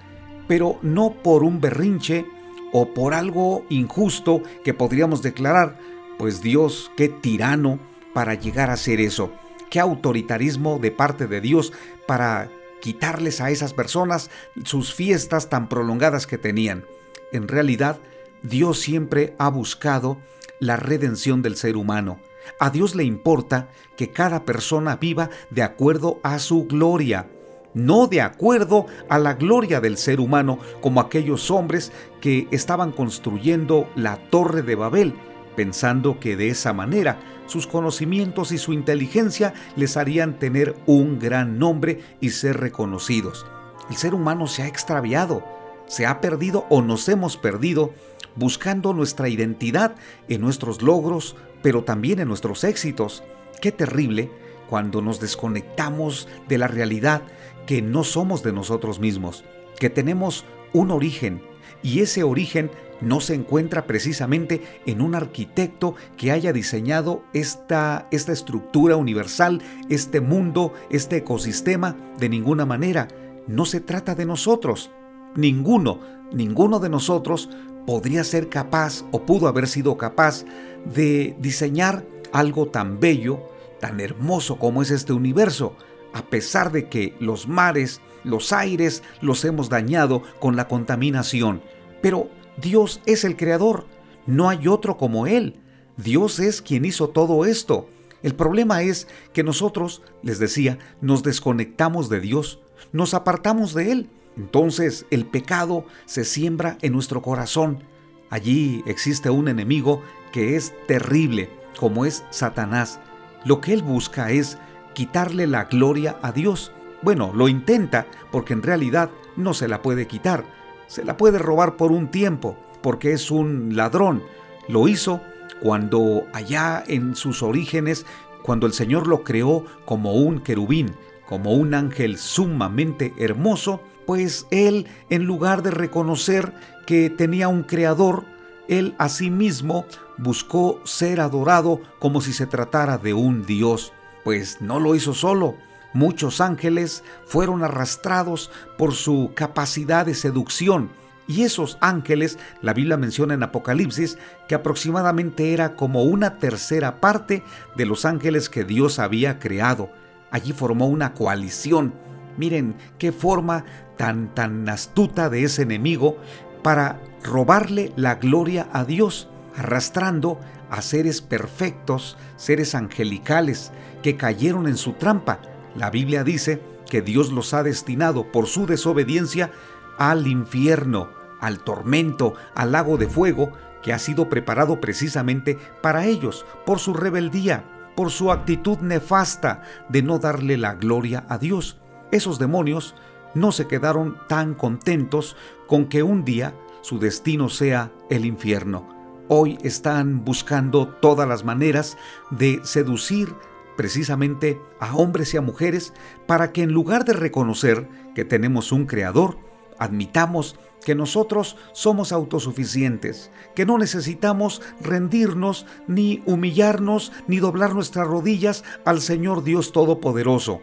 pero 0.46 0.78
no 0.82 1.14
por 1.24 1.42
un 1.42 1.60
berrinche 1.60 2.24
o 2.72 2.94
por 2.94 3.14
algo 3.14 3.64
injusto 3.68 4.42
que 4.62 4.74
podríamos 4.74 5.22
declarar, 5.22 5.76
pues 6.20 6.42
Dios, 6.42 6.92
qué 6.98 7.08
tirano 7.08 7.78
para 8.12 8.34
llegar 8.34 8.68
a 8.68 8.74
hacer 8.74 9.00
eso. 9.00 9.32
Qué 9.70 9.80
autoritarismo 9.80 10.78
de 10.78 10.90
parte 10.90 11.26
de 11.26 11.40
Dios 11.40 11.72
para 12.06 12.50
quitarles 12.82 13.40
a 13.40 13.50
esas 13.50 13.72
personas 13.72 14.30
sus 14.66 14.92
fiestas 14.92 15.48
tan 15.48 15.70
prolongadas 15.70 16.26
que 16.26 16.36
tenían. 16.36 16.84
En 17.32 17.48
realidad, 17.48 18.00
Dios 18.42 18.80
siempre 18.80 19.34
ha 19.38 19.48
buscado 19.48 20.18
la 20.58 20.76
redención 20.76 21.40
del 21.40 21.56
ser 21.56 21.78
humano. 21.78 22.20
A 22.58 22.68
Dios 22.68 22.94
le 22.94 23.04
importa 23.04 23.70
que 23.96 24.10
cada 24.10 24.44
persona 24.44 24.96
viva 24.96 25.30
de 25.48 25.62
acuerdo 25.62 26.20
a 26.22 26.38
su 26.38 26.66
gloria, 26.66 27.28
no 27.72 28.08
de 28.08 28.20
acuerdo 28.20 28.84
a 29.08 29.18
la 29.18 29.32
gloria 29.32 29.80
del 29.80 29.96
ser 29.96 30.20
humano 30.20 30.58
como 30.82 31.00
aquellos 31.00 31.50
hombres 31.50 31.92
que 32.20 32.46
estaban 32.50 32.92
construyendo 32.92 33.88
la 33.96 34.18
torre 34.28 34.60
de 34.60 34.74
Babel 34.74 35.14
pensando 35.56 36.20
que 36.20 36.36
de 36.36 36.48
esa 36.48 36.72
manera 36.72 37.18
sus 37.46 37.66
conocimientos 37.66 38.52
y 38.52 38.58
su 38.58 38.72
inteligencia 38.72 39.54
les 39.76 39.96
harían 39.96 40.38
tener 40.38 40.76
un 40.86 41.18
gran 41.18 41.58
nombre 41.58 42.00
y 42.20 42.30
ser 42.30 42.58
reconocidos. 42.58 43.46
El 43.90 43.96
ser 43.96 44.14
humano 44.14 44.46
se 44.46 44.62
ha 44.62 44.68
extraviado, 44.68 45.44
se 45.86 46.06
ha 46.06 46.20
perdido 46.20 46.66
o 46.70 46.80
nos 46.82 47.08
hemos 47.08 47.36
perdido 47.36 47.92
buscando 48.36 48.92
nuestra 48.94 49.28
identidad 49.28 49.96
en 50.28 50.40
nuestros 50.40 50.82
logros, 50.82 51.36
pero 51.62 51.82
también 51.82 52.20
en 52.20 52.28
nuestros 52.28 52.62
éxitos. 52.62 53.24
Qué 53.60 53.72
terrible 53.72 54.30
cuando 54.68 55.02
nos 55.02 55.18
desconectamos 55.18 56.28
de 56.48 56.58
la 56.58 56.68
realidad 56.68 57.22
que 57.66 57.82
no 57.82 58.04
somos 58.04 58.44
de 58.44 58.52
nosotros 58.52 59.00
mismos, 59.00 59.44
que 59.78 59.90
tenemos 59.90 60.44
un 60.72 60.92
origen 60.92 61.42
y 61.82 62.00
ese 62.00 62.22
origen 62.22 62.70
no 63.00 63.20
se 63.20 63.34
encuentra 63.34 63.86
precisamente 63.86 64.62
en 64.86 65.00
un 65.00 65.14
arquitecto 65.14 65.94
que 66.16 66.32
haya 66.32 66.52
diseñado 66.52 67.22
esta, 67.32 68.06
esta 68.10 68.32
estructura 68.32 68.96
universal, 68.96 69.62
este 69.88 70.20
mundo, 70.20 70.72
este 70.90 71.18
ecosistema, 71.18 71.96
de 72.18 72.28
ninguna 72.28 72.66
manera. 72.66 73.08
No 73.46 73.64
se 73.64 73.80
trata 73.80 74.14
de 74.14 74.26
nosotros. 74.26 74.90
Ninguno, 75.34 76.00
ninguno 76.32 76.78
de 76.78 76.88
nosotros 76.88 77.48
podría 77.86 78.24
ser 78.24 78.48
capaz 78.48 79.04
o 79.10 79.22
pudo 79.22 79.48
haber 79.48 79.66
sido 79.66 79.96
capaz 79.96 80.44
de 80.84 81.34
diseñar 81.38 82.04
algo 82.32 82.68
tan 82.68 83.00
bello, 83.00 83.40
tan 83.80 84.00
hermoso 84.00 84.58
como 84.58 84.82
es 84.82 84.90
este 84.90 85.12
universo, 85.12 85.74
a 86.12 86.22
pesar 86.22 86.72
de 86.72 86.88
que 86.88 87.14
los 87.20 87.48
mares, 87.48 88.00
los 88.24 88.52
aires 88.52 89.02
los 89.20 89.44
hemos 89.44 89.68
dañado 89.68 90.22
con 90.38 90.56
la 90.56 90.68
contaminación. 90.68 91.62
Pero 92.02 92.28
Dios 92.60 93.00
es 93.06 93.24
el 93.24 93.36
creador, 93.36 93.86
no 94.26 94.48
hay 94.48 94.68
otro 94.68 94.96
como 94.96 95.26
Él. 95.26 95.60
Dios 95.96 96.40
es 96.40 96.62
quien 96.62 96.84
hizo 96.84 97.08
todo 97.08 97.44
esto. 97.44 97.88
El 98.22 98.34
problema 98.34 98.82
es 98.82 99.08
que 99.32 99.42
nosotros, 99.42 100.02
les 100.22 100.38
decía, 100.38 100.78
nos 101.00 101.22
desconectamos 101.22 102.08
de 102.08 102.20
Dios, 102.20 102.60
nos 102.92 103.14
apartamos 103.14 103.74
de 103.74 103.92
Él. 103.92 104.10
Entonces 104.36 105.06
el 105.10 105.26
pecado 105.26 105.84
se 106.06 106.24
siembra 106.24 106.78
en 106.82 106.92
nuestro 106.92 107.22
corazón. 107.22 107.82
Allí 108.30 108.82
existe 108.86 109.30
un 109.30 109.48
enemigo 109.48 110.02
que 110.32 110.56
es 110.56 110.72
terrible, 110.86 111.50
como 111.78 112.04
es 112.04 112.24
Satanás. 112.30 113.00
Lo 113.44 113.60
que 113.60 113.72
él 113.72 113.82
busca 113.82 114.30
es 114.30 114.58
quitarle 114.94 115.46
la 115.46 115.64
gloria 115.64 116.18
a 116.22 116.30
Dios. 116.30 116.72
Bueno, 117.02 117.32
lo 117.34 117.48
intenta 117.48 118.06
porque 118.30 118.52
en 118.52 118.62
realidad 118.62 119.10
no 119.36 119.54
se 119.54 119.66
la 119.66 119.82
puede 119.82 120.06
quitar. 120.06 120.44
Se 120.90 121.04
la 121.04 121.16
puede 121.16 121.38
robar 121.38 121.76
por 121.76 121.92
un 121.92 122.08
tiempo, 122.08 122.56
porque 122.82 123.12
es 123.12 123.30
un 123.30 123.76
ladrón. 123.76 124.24
Lo 124.66 124.88
hizo 124.88 125.20
cuando 125.62 126.24
allá 126.32 126.82
en 126.84 127.14
sus 127.14 127.44
orígenes, 127.44 128.06
cuando 128.42 128.66
el 128.66 128.72
Señor 128.72 129.06
lo 129.06 129.22
creó 129.22 129.64
como 129.84 130.14
un 130.14 130.40
querubín, 130.40 130.96
como 131.28 131.52
un 131.52 131.74
ángel 131.74 132.18
sumamente 132.18 133.14
hermoso, 133.18 133.80
pues 134.04 134.48
él, 134.50 134.88
en 135.10 135.26
lugar 135.26 135.62
de 135.62 135.70
reconocer 135.70 136.52
que 136.86 137.08
tenía 137.08 137.46
un 137.46 137.62
creador, 137.62 138.24
él 138.66 138.96
asimismo 138.98 139.84
buscó 140.18 140.80
ser 140.82 141.20
adorado 141.20 141.80
como 142.00 142.20
si 142.20 142.32
se 142.32 142.48
tratara 142.48 142.98
de 142.98 143.14
un 143.14 143.46
Dios, 143.46 143.92
pues 144.24 144.60
no 144.60 144.80
lo 144.80 144.96
hizo 144.96 145.14
solo. 145.14 145.54
Muchos 145.92 146.40
ángeles 146.40 147.02
fueron 147.26 147.64
arrastrados 147.64 148.50
por 148.78 148.94
su 148.94 149.32
capacidad 149.34 150.06
de 150.06 150.14
seducción, 150.14 150.90
y 151.30 151.44
esos 151.44 151.78
ángeles, 151.80 152.40
la 152.60 152.74
Biblia 152.74 152.96
menciona 152.96 153.34
en 153.34 153.44
Apocalipsis, 153.44 154.18
que 154.48 154.56
aproximadamente 154.56 155.52
era 155.52 155.76
como 155.76 156.02
una 156.02 156.38
tercera 156.38 157.00
parte 157.00 157.44
de 157.76 157.86
los 157.86 158.04
ángeles 158.04 158.48
que 158.48 158.64
Dios 158.64 158.98
había 158.98 159.38
creado. 159.38 159.90
Allí 160.32 160.52
formó 160.52 160.88
una 160.88 161.14
coalición. 161.14 161.94
Miren 162.36 162.74
qué 162.98 163.12
forma 163.12 163.64
tan 163.96 164.34
tan 164.34 164.68
astuta 164.68 165.30
de 165.30 165.44
ese 165.44 165.62
enemigo 165.62 166.16
para 166.64 167.00
robarle 167.22 167.92
la 167.94 168.16
gloria 168.16 168.68
a 168.72 168.84
Dios, 168.84 169.28
arrastrando 169.56 170.40
a 170.68 170.82
seres 170.82 171.20
perfectos, 171.20 172.16
seres 172.36 172.74
angelicales, 172.74 173.70
que 174.02 174.16
cayeron 174.16 174.66
en 174.66 174.76
su 174.76 174.94
trampa. 174.94 175.38
La 175.74 175.90
Biblia 175.90 176.24
dice 176.24 176.60
que 176.88 177.02
Dios 177.02 177.32
los 177.32 177.54
ha 177.54 177.62
destinado 177.62 178.30
por 178.32 178.46
su 178.46 178.66
desobediencia 178.66 179.52
al 179.98 180.26
infierno, 180.26 181.10
al 181.40 181.60
tormento, 181.60 182.34
al 182.54 182.72
lago 182.72 182.96
de 182.96 183.08
fuego, 183.08 183.52
que 183.82 183.92
ha 183.92 183.98
sido 183.98 184.28
preparado 184.28 184.80
precisamente 184.80 185.58
para 185.80 186.06
ellos, 186.06 186.44
por 186.66 186.78
su 186.78 186.92
rebeldía, 186.92 187.64
por 187.96 188.10
su 188.10 188.32
actitud 188.32 188.78
nefasta 188.78 189.62
de 189.88 190.02
no 190.02 190.18
darle 190.18 190.56
la 190.56 190.74
gloria 190.74 191.24
a 191.28 191.38
Dios. 191.38 191.78
Esos 192.10 192.38
demonios 192.38 192.94
no 193.34 193.52
se 193.52 193.66
quedaron 193.66 194.18
tan 194.28 194.54
contentos 194.54 195.36
con 195.66 195.86
que 195.86 196.02
un 196.02 196.24
día 196.24 196.54
su 196.82 196.98
destino 196.98 197.48
sea 197.48 197.92
el 198.10 198.24
infierno. 198.24 198.88
Hoy 199.28 199.58
están 199.62 200.24
buscando 200.24 200.88
todas 200.88 201.28
las 201.28 201.44
maneras 201.44 201.96
de 202.30 202.60
seducir 202.64 203.32
precisamente 203.80 204.60
a 204.78 204.94
hombres 204.94 205.32
y 205.32 205.38
a 205.38 205.40
mujeres 205.40 205.94
para 206.26 206.52
que 206.52 206.62
en 206.62 206.70
lugar 206.70 207.06
de 207.06 207.14
reconocer 207.14 207.88
que 208.14 208.26
tenemos 208.26 208.72
un 208.72 208.84
creador, 208.84 209.38
admitamos 209.78 210.56
que 210.84 210.94
nosotros 210.94 211.56
somos 211.72 212.12
autosuficientes, 212.12 213.30
que 213.54 213.64
no 213.64 213.78
necesitamos 213.78 214.60
rendirnos, 214.82 215.64
ni 215.86 216.22
humillarnos, 216.26 217.10
ni 217.26 217.38
doblar 217.38 217.74
nuestras 217.74 218.06
rodillas 218.06 218.64
al 218.84 219.00
Señor 219.00 219.44
Dios 219.44 219.72
Todopoderoso. 219.72 220.60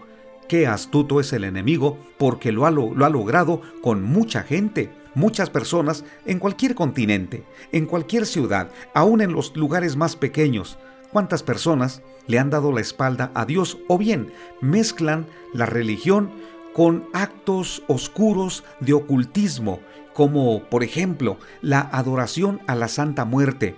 Qué 0.47 0.67
astuto 0.67 1.19
es 1.19 1.33
el 1.33 1.43
enemigo 1.43 1.97
porque 2.19 2.51
lo 2.51 2.67
ha, 2.67 2.71
lo 2.71 3.03
ha 3.03 3.09
logrado 3.09 3.63
con 3.81 4.03
mucha 4.03 4.43
gente, 4.43 4.91
muchas 5.15 5.50
personas 5.50 6.05
en 6.27 6.38
cualquier 6.38 6.75
continente, 6.75 7.45
en 7.71 7.88
cualquier 7.88 8.27
ciudad, 8.27 8.69
aún 8.93 9.21
en 9.21 9.33
los 9.33 9.55
lugares 9.55 9.95
más 9.95 10.15
pequeños. 10.15 10.77
¿Cuántas 11.17 11.41
personas 11.41 12.03
le 12.27 12.38
han 12.38 12.51
dado 12.51 12.71
la 12.71 12.81
espalda 12.81 13.31
a 13.33 13.45
Dios 13.45 13.79
o 13.88 13.97
bien 13.97 14.31
mezclan 14.62 15.25
la 15.51 15.65
religión 15.65 16.29
con 16.75 17.05
actos 17.12 17.81
oscuros 17.88 18.63
de 18.81 18.93
ocultismo, 18.93 19.79
como 20.13 20.65
por 20.65 20.83
ejemplo 20.83 21.39
la 21.63 21.79
adoración 21.79 22.62
a 22.67 22.75
la 22.75 22.88
Santa 22.88 23.25
Muerte? 23.25 23.75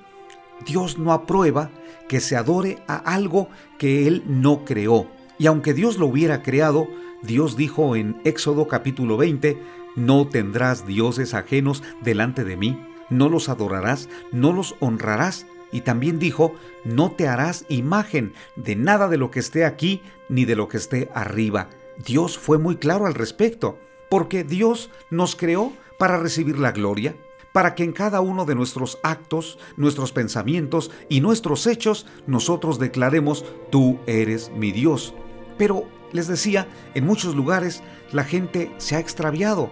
Dios 0.65 0.97
no 0.99 1.13
aprueba 1.13 1.69
que 2.09 2.19
se 2.19 2.35
adore 2.35 2.79
a 2.89 2.97
algo 2.97 3.47
que 3.77 4.05
Él 4.05 4.21
no 4.27 4.65
creó. 4.65 5.07
Y 5.37 5.47
aunque 5.47 5.73
Dios 5.73 5.97
lo 5.97 6.07
hubiera 6.07 6.43
creado, 6.43 6.89
Dios 7.23 7.55
dijo 7.55 7.95
en 7.95 8.19
Éxodo 8.25 8.67
capítulo 8.67 9.15
20, 9.15 9.63
no 9.95 10.27
tendrás 10.27 10.85
dioses 10.85 11.33
ajenos 11.33 11.83
delante 12.01 12.43
de 12.43 12.57
mí, 12.57 12.77
no 13.09 13.29
los 13.29 13.47
adorarás, 13.47 14.09
no 14.33 14.51
los 14.51 14.75
honrarás. 14.81 15.45
Y 15.71 15.81
también 15.81 16.19
dijo, 16.19 16.55
no 16.83 17.11
te 17.11 17.27
harás 17.27 17.65
imagen 17.69 18.33
de 18.55 18.75
nada 18.75 19.07
de 19.07 19.17
lo 19.17 19.31
que 19.31 19.39
esté 19.39 19.65
aquí 19.65 20.01
ni 20.27 20.45
de 20.45 20.55
lo 20.55 20.67
que 20.67 20.77
esté 20.77 21.09
arriba. 21.13 21.69
Dios 22.05 22.37
fue 22.37 22.57
muy 22.57 22.77
claro 22.77 23.05
al 23.05 23.13
respecto, 23.13 23.77
porque 24.09 24.43
Dios 24.43 24.89
nos 25.09 25.35
creó 25.35 25.73
para 25.97 26.17
recibir 26.17 26.57
la 26.57 26.71
gloria, 26.71 27.15
para 27.51 27.75
que 27.75 27.83
en 27.83 27.91
cada 27.91 28.21
uno 28.21 28.45
de 28.45 28.55
nuestros 28.55 28.99
actos, 29.03 29.59
nuestros 29.75 30.11
pensamientos 30.11 30.91
y 31.09 31.21
nuestros 31.21 31.67
hechos 31.67 32.05
nosotros 32.25 32.79
declaremos, 32.79 33.45
tú 33.69 33.99
eres 34.07 34.51
mi 34.55 34.71
Dios. 34.71 35.13
Pero, 35.57 35.83
les 36.11 36.27
decía, 36.27 36.67
en 36.95 37.05
muchos 37.05 37.35
lugares 37.35 37.83
la 38.11 38.23
gente 38.23 38.71
se 38.77 38.95
ha 38.95 38.99
extraviado 38.99 39.69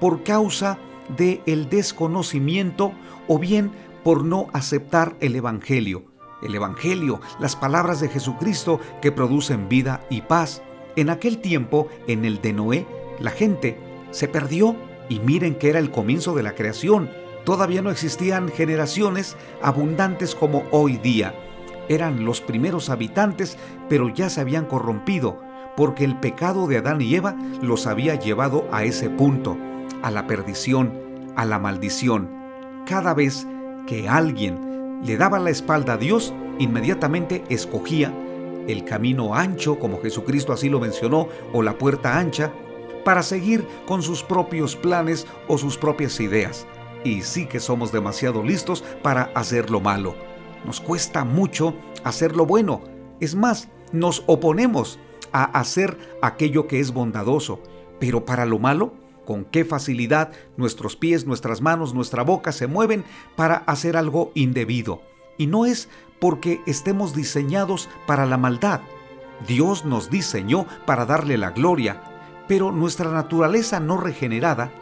por 0.00 0.22
causa 0.22 0.78
del 1.16 1.40
el 1.46 1.68
desconocimiento 1.70 2.92
o 3.26 3.38
bien 3.38 3.70
por 4.08 4.24
no 4.24 4.46
aceptar 4.54 5.16
el 5.20 5.36
Evangelio. 5.36 6.06
El 6.40 6.54
Evangelio, 6.54 7.20
las 7.40 7.56
palabras 7.56 8.00
de 8.00 8.08
Jesucristo 8.08 8.80
que 9.02 9.12
producen 9.12 9.68
vida 9.68 10.00
y 10.08 10.22
paz. 10.22 10.62
En 10.96 11.10
aquel 11.10 11.42
tiempo, 11.42 11.88
en 12.06 12.24
el 12.24 12.40
de 12.40 12.54
Noé, 12.54 12.86
la 13.20 13.32
gente 13.32 13.78
se 14.10 14.26
perdió 14.26 14.76
y 15.10 15.20
miren 15.20 15.56
que 15.56 15.68
era 15.68 15.78
el 15.78 15.90
comienzo 15.90 16.34
de 16.34 16.42
la 16.42 16.54
creación. 16.54 17.10
Todavía 17.44 17.82
no 17.82 17.90
existían 17.90 18.48
generaciones 18.48 19.36
abundantes 19.60 20.34
como 20.34 20.62
hoy 20.70 20.96
día 20.96 21.34
eran 21.90 22.24
los 22.24 22.40
primeros 22.40 22.88
habitantes, 22.88 23.58
pero 23.90 24.08
ya 24.08 24.30
se 24.30 24.40
habían 24.40 24.64
corrompido, 24.64 25.38
porque 25.76 26.04
el 26.04 26.18
pecado 26.18 26.66
de 26.66 26.78
Adán 26.78 27.02
y 27.02 27.14
Eva 27.14 27.36
los 27.60 27.86
había 27.86 28.14
llevado 28.14 28.66
a 28.72 28.84
ese 28.84 29.10
punto, 29.10 29.58
a 30.00 30.10
la 30.10 30.26
perdición, 30.26 30.94
a 31.36 31.44
la 31.44 31.58
maldición. 31.58 32.30
Cada 32.86 33.12
vez 33.12 33.46
que 33.88 34.06
alguien 34.06 35.00
le 35.02 35.16
daba 35.16 35.38
la 35.38 35.48
espalda 35.48 35.94
a 35.94 35.96
Dios, 35.96 36.34
inmediatamente 36.58 37.42
escogía 37.48 38.12
el 38.68 38.84
camino 38.84 39.34
ancho, 39.34 39.78
como 39.78 40.02
Jesucristo 40.02 40.52
así 40.52 40.68
lo 40.68 40.78
mencionó, 40.78 41.28
o 41.54 41.62
la 41.62 41.78
puerta 41.78 42.18
ancha, 42.18 42.52
para 43.02 43.22
seguir 43.22 43.66
con 43.86 44.02
sus 44.02 44.22
propios 44.22 44.76
planes 44.76 45.26
o 45.48 45.56
sus 45.56 45.78
propias 45.78 46.20
ideas. 46.20 46.66
Y 47.02 47.22
sí 47.22 47.46
que 47.46 47.60
somos 47.60 47.90
demasiado 47.90 48.42
listos 48.42 48.84
para 49.02 49.30
hacer 49.34 49.70
lo 49.70 49.80
malo. 49.80 50.14
Nos 50.66 50.82
cuesta 50.82 51.24
mucho 51.24 51.72
hacer 52.04 52.36
lo 52.36 52.44
bueno. 52.44 52.82
Es 53.20 53.34
más, 53.34 53.68
nos 53.92 54.22
oponemos 54.26 54.98
a 55.32 55.44
hacer 55.44 55.96
aquello 56.20 56.66
que 56.66 56.80
es 56.80 56.92
bondadoso. 56.92 57.60
Pero 57.98 58.26
para 58.26 58.44
lo 58.44 58.58
malo, 58.58 58.92
con 59.28 59.44
qué 59.44 59.66
facilidad 59.66 60.32
nuestros 60.56 60.96
pies, 60.96 61.26
nuestras 61.26 61.60
manos, 61.60 61.92
nuestra 61.92 62.22
boca 62.22 62.50
se 62.50 62.66
mueven 62.66 63.04
para 63.36 63.56
hacer 63.56 63.98
algo 63.98 64.32
indebido. 64.34 65.02
Y 65.36 65.48
no 65.48 65.66
es 65.66 65.90
porque 66.18 66.62
estemos 66.64 67.14
diseñados 67.14 67.90
para 68.06 68.24
la 68.24 68.38
maldad. 68.38 68.80
Dios 69.46 69.84
nos 69.84 70.08
diseñó 70.08 70.64
para 70.86 71.04
darle 71.04 71.36
la 71.36 71.50
gloria, 71.50 72.02
pero 72.48 72.72
nuestra 72.72 73.10
naturaleza 73.10 73.80
no 73.80 73.98
regenerada 73.98 74.72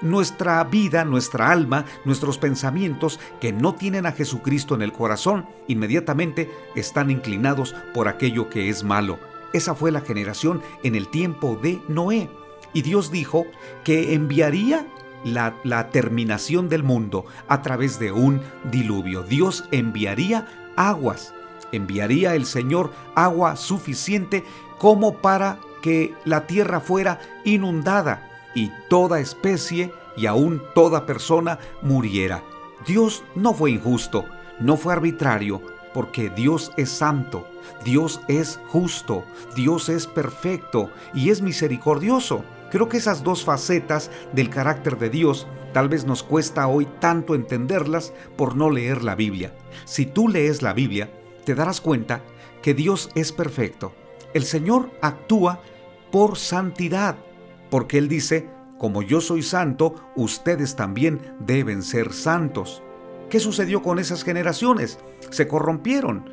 nuestra 0.00 0.64
vida, 0.64 1.04
nuestra 1.04 1.50
alma, 1.50 1.84
nuestros 2.06 2.38
pensamientos 2.38 3.20
que 3.38 3.52
no 3.52 3.74
tienen 3.74 4.06
a 4.06 4.12
Jesucristo 4.12 4.74
en 4.74 4.80
el 4.80 4.94
corazón, 4.94 5.44
inmediatamente 5.68 6.50
están 6.74 7.10
inclinados 7.10 7.74
por 7.92 8.08
aquello 8.08 8.48
que 8.48 8.70
es 8.70 8.82
malo. 8.82 9.18
Esa 9.52 9.74
fue 9.74 9.92
la 9.92 10.00
generación 10.00 10.62
en 10.84 10.94
el 10.94 11.08
tiempo 11.08 11.58
de 11.62 11.82
Noé. 11.86 12.30
Y 12.72 12.82
Dios 12.82 13.10
dijo 13.10 13.46
que 13.84 14.14
enviaría 14.14 14.86
la, 15.24 15.88
terminación 15.90 16.68
del 16.68 16.82
mundo 16.82 17.26
a 17.48 17.62
través 17.62 17.98
de 17.98 18.12
un 18.12 18.40
diluvio. 18.70 19.22
Dios 19.22 19.64
enviaría 19.70 20.46
aguas, 20.76 21.34
enviaría 21.72 22.34
el 22.34 22.46
Señor 22.46 22.92
agua 23.14 23.56
suficiente 23.56 24.44
como 24.78 25.16
para 25.16 25.58
que 25.82 26.14
la 26.24 26.46
tierra 26.46 26.80
fuera 26.80 27.20
inundada 27.44 28.28
y 28.54 28.70
toda 28.88 29.20
especie 29.20 29.92
y 30.16 30.26
aún 30.26 30.62
toda 30.74 31.06
persona 31.06 31.58
muriera. 31.82 32.42
Dios 32.86 33.24
no 33.34 33.52
fue 33.54 33.72
injusto, 33.72 34.24
no 34.58 34.76
fue 34.76 34.92
arbitrario, 34.92 35.62
porque 35.92 36.30
Dios 36.30 36.72
es 36.76 36.90
santo, 36.90 37.46
Dios 37.84 38.20
es 38.28 38.60
justo, 38.68 39.24
Dios 39.54 39.88
es 39.88 40.06
perfecto 40.06 40.90
y 41.14 41.30
es 41.30 41.42
misericordioso. 41.42 42.44
Creo 42.70 42.88
que 42.88 42.98
esas 42.98 43.22
dos 43.24 43.44
facetas 43.44 44.10
del 44.32 44.48
carácter 44.48 44.98
de 44.98 45.10
Dios 45.10 45.46
tal 45.72 45.88
vez 45.88 46.04
nos 46.04 46.22
cuesta 46.22 46.66
hoy 46.68 46.86
tanto 47.00 47.34
entenderlas 47.34 48.12
por 48.36 48.56
no 48.56 48.70
leer 48.70 49.02
la 49.02 49.14
Biblia. 49.14 49.52
Si 49.84 50.06
tú 50.06 50.28
lees 50.28 50.62
la 50.62 50.72
Biblia, 50.72 51.10
te 51.44 51.54
darás 51.54 51.80
cuenta 51.80 52.22
que 52.62 52.74
Dios 52.74 53.10
es 53.14 53.32
perfecto. 53.32 53.92
El 54.34 54.44
Señor 54.44 54.90
actúa 55.02 55.60
por 56.12 56.36
santidad, 56.36 57.16
porque 57.70 57.98
Él 57.98 58.08
dice, 58.08 58.48
como 58.78 59.02
yo 59.02 59.20
soy 59.20 59.42
santo, 59.42 59.94
ustedes 60.16 60.76
también 60.76 61.20
deben 61.40 61.82
ser 61.82 62.12
santos. 62.12 62.82
¿Qué 63.28 63.40
sucedió 63.40 63.82
con 63.82 63.98
esas 63.98 64.24
generaciones? 64.24 64.98
Se 65.30 65.46
corrompieron. 65.46 66.24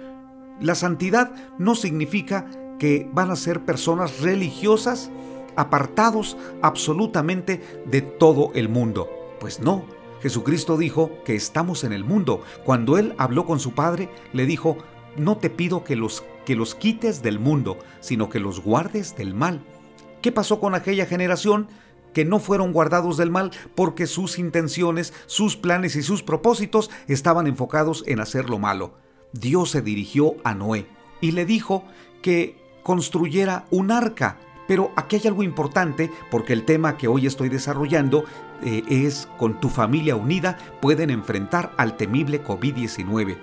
La 0.60 0.76
santidad 0.76 1.32
no 1.58 1.76
significa 1.76 2.46
que 2.80 3.10
van 3.12 3.32
a 3.32 3.36
ser 3.36 3.66
personas 3.66 4.22
religiosas 4.22 5.12
apartados 5.58 6.38
absolutamente 6.62 7.62
de 7.86 8.02
todo 8.02 8.52
el 8.56 8.70
mundo. 8.70 9.10
Pues 9.40 9.60
no, 9.60 9.84
Jesucristo 10.22 10.78
dijo 10.78 11.12
que 11.26 11.36
estamos 11.36 11.84
en 11.84 11.94
el 11.94 12.04
mundo. 12.04 12.42
Cuando 12.64 12.98
Él 12.98 13.14
habló 13.18 13.46
con 13.46 13.60
su 13.60 13.74
Padre, 13.74 14.10
le 14.34 14.46
dijo, 14.46 14.78
no 15.18 15.38
te 15.38 15.50
pido 15.50 15.84
que 15.84 15.96
los, 15.96 16.24
que 16.46 16.56
los 16.56 16.76
quites 16.76 17.22
del 17.22 17.40
mundo, 17.40 17.78
sino 18.00 18.30
que 18.30 18.40
los 18.40 18.62
guardes 18.62 19.16
del 19.16 19.34
mal. 19.34 19.62
¿Qué 20.22 20.32
pasó 20.32 20.60
con 20.60 20.76
aquella 20.76 21.06
generación? 21.06 21.68
que 22.14 22.26
no 22.26 22.40
fueron 22.40 22.74
guardados 22.74 23.16
del 23.18 23.30
mal 23.30 23.52
porque 23.76 24.08
sus 24.08 24.40
intenciones, 24.40 25.14
sus 25.28 25.56
planes 25.56 25.96
y 25.96 26.02
sus 26.02 26.24
propósitos 26.24 26.90
estaban 27.08 27.46
enfocados 27.46 28.04
en 28.08 28.20
hacer 28.20 28.50
lo 28.50 28.58
malo. 28.58 28.96
Dios 29.34 29.70
se 29.70 29.84
dirigió 29.84 30.36
a 30.44 30.56
Noé 30.56 30.88
y 31.22 31.34
le 31.34 31.46
dijo 31.46 31.84
que 32.24 32.58
construyera 32.82 33.66
un 33.70 33.92
arca. 33.92 34.40
Pero 34.68 34.92
aquí 34.96 35.16
hay 35.16 35.28
algo 35.28 35.44
importante 35.44 36.12
porque 36.30 36.54
el 36.54 36.66
tema 36.66 36.98
que 36.98 37.08
hoy 37.08 37.26
estoy 37.26 37.50
desarrollando 37.50 38.26
eh, 38.64 38.84
es 38.88 39.28
con 39.38 39.60
tu 39.60 39.70
familia 39.70 40.16
unida 40.16 40.58
pueden 40.82 41.10
enfrentar 41.10 41.72
al 41.78 41.96
temible 41.96 42.44
COVID-19. 42.44 43.38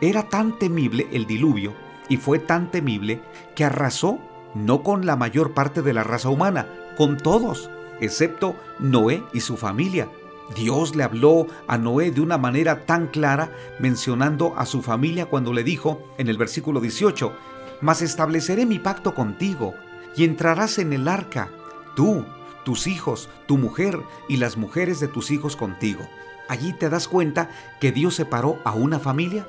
Era 0.00 0.28
tan 0.28 0.58
temible 0.58 1.06
el 1.12 1.26
diluvio 1.26 1.74
y 2.08 2.16
fue 2.16 2.38
tan 2.38 2.70
temible 2.70 3.20
que 3.54 3.64
arrasó 3.64 4.18
no 4.54 4.82
con 4.82 5.04
la 5.06 5.16
mayor 5.16 5.52
parte 5.52 5.82
de 5.82 5.92
la 5.92 6.04
raza 6.04 6.30
humana, 6.30 6.66
con 6.96 7.18
todos, 7.18 7.70
excepto 8.00 8.56
Noé 8.78 9.22
y 9.32 9.40
su 9.40 9.56
familia. 9.56 10.08
Dios 10.54 10.94
le 10.94 11.02
habló 11.02 11.46
a 11.66 11.76
Noé 11.76 12.10
de 12.10 12.20
una 12.20 12.38
manera 12.38 12.86
tan 12.86 13.08
clara, 13.08 13.50
mencionando 13.80 14.54
a 14.56 14.64
su 14.64 14.80
familia 14.82 15.26
cuando 15.26 15.52
le 15.52 15.64
dijo 15.64 16.00
en 16.18 16.28
el 16.28 16.38
versículo 16.38 16.80
18, 16.80 17.32
Mas 17.80 18.00
estableceré 18.00 18.64
mi 18.64 18.78
pacto 18.78 19.14
contigo, 19.14 19.74
y 20.16 20.24
entrarás 20.24 20.78
en 20.78 20.92
el 20.92 21.08
arca, 21.08 21.50
tú, 21.94 22.24
tus 22.64 22.86
hijos, 22.86 23.28
tu 23.46 23.58
mujer 23.58 24.00
y 24.28 24.38
las 24.38 24.56
mujeres 24.56 24.98
de 24.98 25.08
tus 25.08 25.30
hijos 25.30 25.56
contigo. 25.56 26.08
Allí 26.48 26.72
te 26.72 26.88
das 26.88 27.08
cuenta 27.08 27.50
que 27.80 27.92
Dios 27.92 28.14
separó 28.14 28.58
a 28.64 28.72
una 28.72 28.98
familia, 28.98 29.46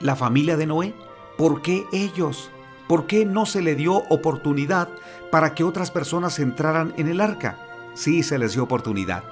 la 0.00 0.16
familia 0.16 0.56
de 0.56 0.66
Noé. 0.66 0.94
¿Por 1.36 1.62
qué 1.62 1.86
ellos? 1.92 2.50
¿Por 2.88 3.06
qué 3.06 3.24
no 3.24 3.46
se 3.46 3.62
le 3.62 3.74
dio 3.74 4.04
oportunidad 4.08 4.88
para 5.30 5.54
que 5.54 5.64
otras 5.64 5.90
personas 5.90 6.38
entraran 6.38 6.94
en 6.96 7.08
el 7.08 7.20
arca? 7.20 7.58
Sí 7.94 8.22
se 8.22 8.38
les 8.38 8.52
dio 8.52 8.62
oportunidad. 8.62 9.24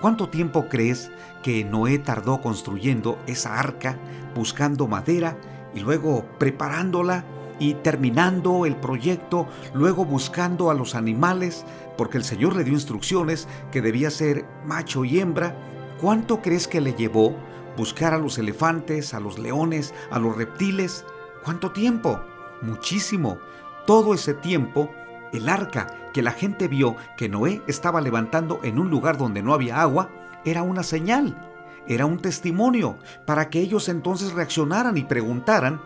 ¿Cuánto 0.00 0.28
tiempo 0.28 0.68
crees 0.68 1.10
que 1.42 1.64
Noé 1.64 1.98
tardó 1.98 2.40
construyendo 2.40 3.18
esa 3.26 3.58
arca, 3.58 3.98
buscando 4.34 4.86
madera 4.86 5.36
y 5.74 5.80
luego 5.80 6.24
preparándola 6.38 7.24
y 7.60 7.74
terminando 7.74 8.66
el 8.66 8.74
proyecto, 8.74 9.46
luego 9.72 10.04
buscando 10.04 10.70
a 10.70 10.74
los 10.74 10.96
animales, 10.96 11.64
porque 11.96 12.18
el 12.18 12.24
Señor 12.24 12.56
le 12.56 12.64
dio 12.64 12.72
instrucciones 12.72 13.46
que 13.70 13.82
debía 13.82 14.10
ser 14.10 14.44
macho 14.64 15.04
y 15.04 15.20
hembra? 15.20 15.54
¿Cuánto 16.00 16.42
crees 16.42 16.66
que 16.66 16.80
le 16.80 16.94
llevó 16.94 17.36
buscar 17.76 18.14
a 18.14 18.18
los 18.18 18.38
elefantes, 18.38 19.14
a 19.14 19.20
los 19.20 19.38
leones, 19.38 19.94
a 20.10 20.18
los 20.18 20.34
reptiles? 20.36 21.04
¿Cuánto 21.44 21.70
tiempo? 21.70 22.20
Muchísimo. 22.62 23.38
Todo 23.86 24.14
ese 24.14 24.34
tiempo, 24.34 24.90
el 25.32 25.48
arca 25.48 25.86
que 26.12 26.22
la 26.22 26.32
gente 26.32 26.66
vio 26.66 26.96
que 27.16 27.28
Noé 27.28 27.62
estaba 27.66 28.00
levantando 28.00 28.60
en 28.62 28.78
un 28.78 28.90
lugar 28.90 29.16
donde 29.18 29.42
no 29.42 29.54
había 29.54 29.80
agua, 29.80 30.08
era 30.44 30.62
una 30.62 30.82
señal, 30.82 31.50
era 31.86 32.06
un 32.06 32.18
testimonio 32.18 32.96
para 33.26 33.50
que 33.50 33.60
ellos 33.60 33.88
entonces 33.88 34.32
reaccionaran 34.32 34.96
y 34.96 35.04
preguntaran, 35.04 35.80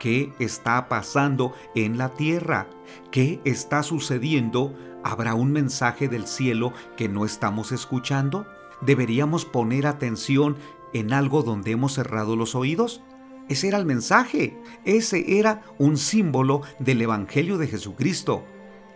¿qué 0.00 0.32
está 0.40 0.88
pasando 0.88 1.54
en 1.76 1.96
la 1.96 2.08
tierra? 2.14 2.68
¿Qué 3.12 3.40
está 3.44 3.84
sucediendo? 3.84 4.74
¿Habrá 5.04 5.34
un 5.34 5.52
mensaje 5.52 6.08
del 6.08 6.26
cielo 6.26 6.72
que 6.96 7.08
no 7.08 7.24
estamos 7.24 7.70
escuchando? 7.70 8.46
¿Deberíamos 8.80 9.44
poner 9.44 9.86
atención 9.86 10.56
en 10.92 11.12
algo 11.12 11.44
donde 11.44 11.70
hemos 11.70 11.92
cerrado 11.94 12.34
los 12.34 12.56
oídos? 12.56 13.02
Ese 13.48 13.68
era 13.68 13.78
el 13.78 13.86
mensaje, 13.86 14.58
ese 14.84 15.38
era 15.38 15.62
un 15.78 15.96
símbolo 15.96 16.62
del 16.78 17.02
Evangelio 17.02 17.58
de 17.58 17.68
Jesucristo. 17.68 18.44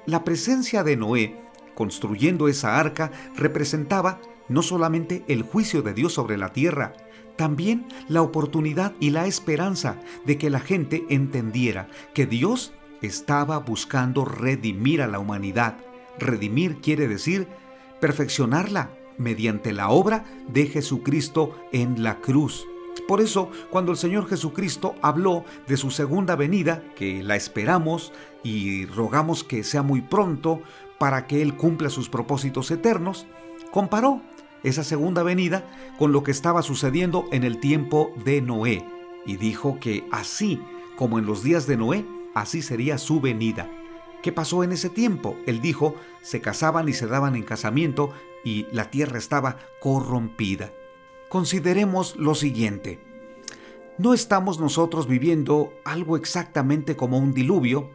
La 0.06 0.24
presencia 0.24 0.82
de 0.82 0.96
Noé 0.96 1.36
construyendo 1.74 2.48
esa 2.48 2.78
arca 2.78 3.10
representaba 3.36 4.20
no 4.48 4.62
solamente 4.62 5.24
el 5.28 5.42
juicio 5.42 5.82
de 5.82 5.92
Dios 5.92 6.12
sobre 6.12 6.36
la 6.36 6.52
tierra, 6.52 6.94
también 7.36 7.86
la 8.08 8.22
oportunidad 8.22 8.92
y 9.00 9.10
la 9.10 9.26
esperanza 9.26 9.96
de 10.24 10.38
que 10.38 10.50
la 10.50 10.60
gente 10.60 11.04
entendiera 11.08 11.88
que 12.14 12.26
Dios 12.26 12.72
estaba 13.02 13.58
buscando 13.58 14.24
redimir 14.24 15.02
a 15.02 15.06
la 15.06 15.18
humanidad. 15.18 15.76
Redimir 16.18 16.76
quiere 16.80 17.08
decir 17.08 17.48
perfeccionarla 18.00 18.90
mediante 19.18 19.72
la 19.72 19.90
obra 19.90 20.24
de 20.48 20.66
Jesucristo 20.66 21.56
en 21.72 22.02
la 22.02 22.20
cruz. 22.20 22.66
Por 23.08 23.20
eso, 23.20 23.50
cuando 23.70 23.92
el 23.92 23.98
Señor 23.98 24.26
Jesucristo 24.28 24.94
habló 25.02 25.44
de 25.66 25.76
su 25.76 25.90
segunda 25.90 26.36
venida, 26.36 26.82
que 26.96 27.22
la 27.22 27.36
esperamos 27.36 28.12
y 28.42 28.86
rogamos 28.86 29.44
que 29.44 29.62
sea 29.62 29.82
muy 29.82 30.00
pronto 30.00 30.62
para 30.98 31.26
que 31.26 31.42
Él 31.42 31.54
cumpla 31.56 31.90
sus 31.90 32.08
propósitos 32.08 32.70
eternos, 32.70 33.26
comparó 33.70 34.22
esa 34.64 34.82
segunda 34.82 35.22
venida 35.22 35.64
con 35.98 36.12
lo 36.12 36.22
que 36.22 36.30
estaba 36.30 36.62
sucediendo 36.62 37.26
en 37.30 37.44
el 37.44 37.60
tiempo 37.60 38.12
de 38.24 38.40
Noé 38.40 38.84
y 39.24 39.36
dijo 39.36 39.78
que 39.78 40.06
así 40.10 40.60
como 40.96 41.18
en 41.18 41.26
los 41.26 41.42
días 41.42 41.66
de 41.66 41.76
Noé, 41.76 42.04
así 42.34 42.62
sería 42.62 42.98
su 42.98 43.20
venida. 43.20 43.70
¿Qué 44.22 44.32
pasó 44.32 44.64
en 44.64 44.72
ese 44.72 44.90
tiempo? 44.90 45.36
Él 45.46 45.60
dijo, 45.60 45.94
se 46.22 46.40
casaban 46.40 46.88
y 46.88 46.92
se 46.92 47.06
daban 47.06 47.36
en 47.36 47.42
casamiento 47.42 48.10
y 48.42 48.66
la 48.72 48.90
tierra 48.90 49.18
estaba 49.18 49.58
corrompida 49.80 50.70
consideremos 51.34 52.14
lo 52.14 52.36
siguiente. 52.36 53.00
No 53.98 54.14
estamos 54.14 54.60
nosotros 54.60 55.08
viviendo 55.08 55.72
algo 55.84 56.16
exactamente 56.16 56.94
como 56.94 57.18
un 57.18 57.34
diluvio 57.34 57.90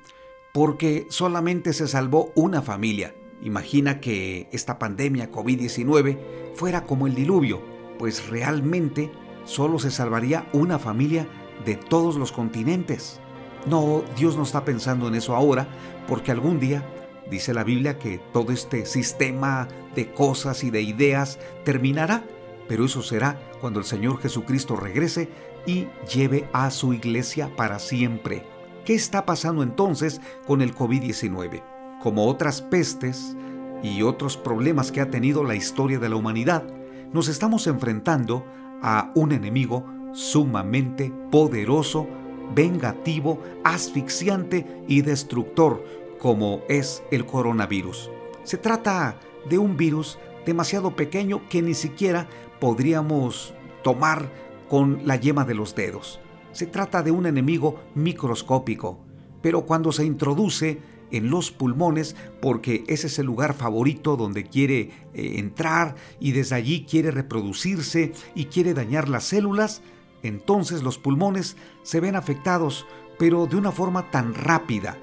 porque 0.52 1.08
solamente 1.10 1.72
se 1.72 1.88
salvó 1.88 2.34
una 2.36 2.62
familia. 2.62 3.16
Imagina 3.42 4.00
que 4.00 4.48
esta 4.52 4.80
pandemia 4.80 5.32
COVID-19 5.32 6.54
fuera 6.56 6.84
como 6.84 7.08
el 7.08 7.16
diluvio, 7.16 7.62
pues 7.98 8.28
realmente 8.30 9.12
solo 9.46 9.80
se 9.80 9.92
salvaría 9.92 10.48
una 10.54 10.80
familia 10.80 11.28
de 11.66 11.76
todos 11.76 12.16
los 12.16 12.32
continentes. 12.32 13.20
No, 13.66 14.04
Dios 14.18 14.38
no 14.38 14.44
está 14.44 14.66
pensando 14.66 15.08
en 15.08 15.16
eso 15.16 15.36
ahora, 15.36 15.68
porque 16.08 16.32
algún 16.32 16.60
día 16.60 16.84
dice 17.30 17.54
la 17.54 17.64
Biblia 17.64 18.00
que 18.00 18.20
todo 18.34 18.52
este 18.52 18.86
sistema 18.86 19.68
de 19.96 20.12
cosas 20.12 20.64
y 20.64 20.72
de 20.72 20.82
ideas 20.82 21.40
terminará 21.64 22.24
pero 22.70 22.86
eso 22.86 23.02
será 23.02 23.42
cuando 23.60 23.80
el 23.80 23.86
Señor 23.86 24.22
Jesucristo 24.22 24.76
regrese 24.76 25.28
y 25.66 25.88
lleve 26.14 26.48
a 26.54 26.70
su 26.70 26.94
iglesia 26.94 27.54
para 27.58 27.80
siempre. 27.80 28.46
¿Qué 28.86 28.94
está 28.94 29.26
pasando 29.26 29.64
entonces 29.64 30.22
con 30.46 30.62
el 30.62 30.76
COVID-19? 30.76 31.64
Como 32.00 32.28
otras 32.28 32.62
pestes 32.62 33.36
y 33.84 34.04
otros 34.04 34.38
problemas 34.38 34.92
que 34.92 35.02
ha 35.02 35.10
tenido 35.10 35.44
la 35.44 35.56
historia 35.56 36.00
de 36.00 36.08
la 36.08 36.16
humanidad, 36.16 36.64
nos 37.12 37.28
estamos 37.28 37.68
enfrentando 37.68 38.46
a 38.82 39.12
un 39.16 39.34
enemigo 39.34 39.86
sumamente 40.14 41.12
poderoso, 41.30 42.08
vengativo, 42.56 43.44
asfixiante 43.66 44.66
y 44.88 45.02
destructor 45.02 45.84
como 46.20 46.62
es 46.70 47.04
el 47.12 47.26
coronavirus. 47.26 48.10
Se 48.44 48.58
trata 48.58 49.20
de 49.50 49.58
un 49.58 49.76
virus 49.76 50.20
demasiado 50.46 50.96
pequeño 50.96 51.48
que 51.50 51.62
ni 51.62 51.74
siquiera 51.74 52.28
podríamos 52.62 53.54
tomar 53.84 54.32
con 54.70 55.02
la 55.06 55.18
yema 55.18 55.44
de 55.44 55.56
los 55.56 55.76
dedos. 55.76 56.22
Se 56.54 56.66
trata 56.66 57.04
de 57.04 57.12
un 57.12 57.26
enemigo 57.26 57.80
microscópico, 57.94 59.00
pero 59.42 59.66
cuando 59.66 59.92
se 59.92 60.06
introduce 60.06 60.80
en 61.12 61.30
los 61.30 61.52
pulmones, 61.52 62.16
porque 62.42 62.84
ese 62.88 63.08
es 63.08 63.20
el 63.20 63.26
lugar 63.26 63.54
favorito 63.54 64.16
donde 64.16 64.44
quiere 64.44 64.92
eh, 65.14 65.36
entrar 65.38 65.96
y 66.20 66.32
desde 66.32 66.56
allí 66.56 66.86
quiere 66.90 67.12
reproducirse 67.12 68.14
y 68.36 68.46
quiere 68.46 68.74
dañar 68.74 69.10
las 69.10 69.26
células, 69.26 69.82
entonces 70.24 70.84
los 70.84 70.98
pulmones 70.98 71.58
se 71.84 72.00
ven 72.00 72.16
afectados, 72.16 72.86
pero 73.18 73.46
de 73.48 73.56
una 73.56 73.72
forma 73.72 74.12
tan 74.12 74.34
rápida 74.34 74.98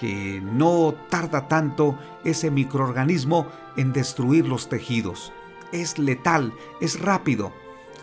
que 0.00 0.40
no 0.42 0.94
tarda 1.08 1.48
tanto 1.48 1.98
ese 2.24 2.50
microorganismo 2.50 3.46
en 3.76 3.92
destruir 3.92 4.46
los 4.46 4.68
tejidos 4.68 5.32
es 5.74 5.98
letal, 5.98 6.52
es 6.80 7.00
rápido. 7.00 7.52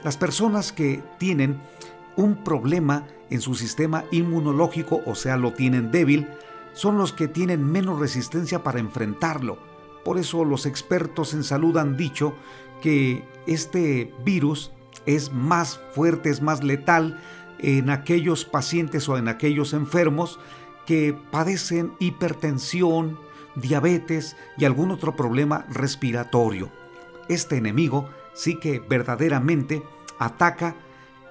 Las 0.04 0.18
personas 0.18 0.72
que 0.72 1.02
tienen 1.18 1.60
un 2.16 2.44
problema 2.44 3.08
en 3.30 3.40
su 3.42 3.56
sistema 3.56 4.04
inmunológico, 4.12 5.02
o 5.06 5.16
sea, 5.16 5.38
lo 5.38 5.54
tienen 5.54 5.92
débil, 5.92 6.28
son 6.74 6.98
los 6.98 7.14
que 7.14 7.28
tienen 7.28 7.70
menos 7.70 8.00
resistencia 8.00 8.64
para 8.64 8.80
enfrentarlo. 8.80 9.58
Por 10.04 10.18
eso 10.18 10.46
los 10.46 10.66
expertos 10.66 11.34
en 11.34 11.44
salud 11.44 11.78
han 11.78 11.98
dicho 11.98 12.34
que 12.82 13.24
este 13.46 14.14
virus 14.24 14.72
es 15.06 15.32
más 15.32 15.80
fuerte, 15.94 16.30
es 16.30 16.42
más 16.42 16.64
letal 16.64 17.20
en 17.60 17.90
aquellos 17.90 18.46
pacientes 18.46 19.08
o 19.10 19.18
en 19.18 19.28
aquellos 19.28 19.74
enfermos 19.74 20.40
que 20.86 21.16
padecen 21.32 21.94
hipertensión, 22.00 23.20
diabetes 23.56 24.36
y 24.58 24.66
algún 24.66 24.92
otro 24.92 25.16
problema 25.16 25.66
respiratorio. 25.70 26.72
Este 27.30 27.58
enemigo 27.58 28.10
sí 28.34 28.58
que 28.58 28.80
verdaderamente 28.80 29.84
ataca 30.18 30.76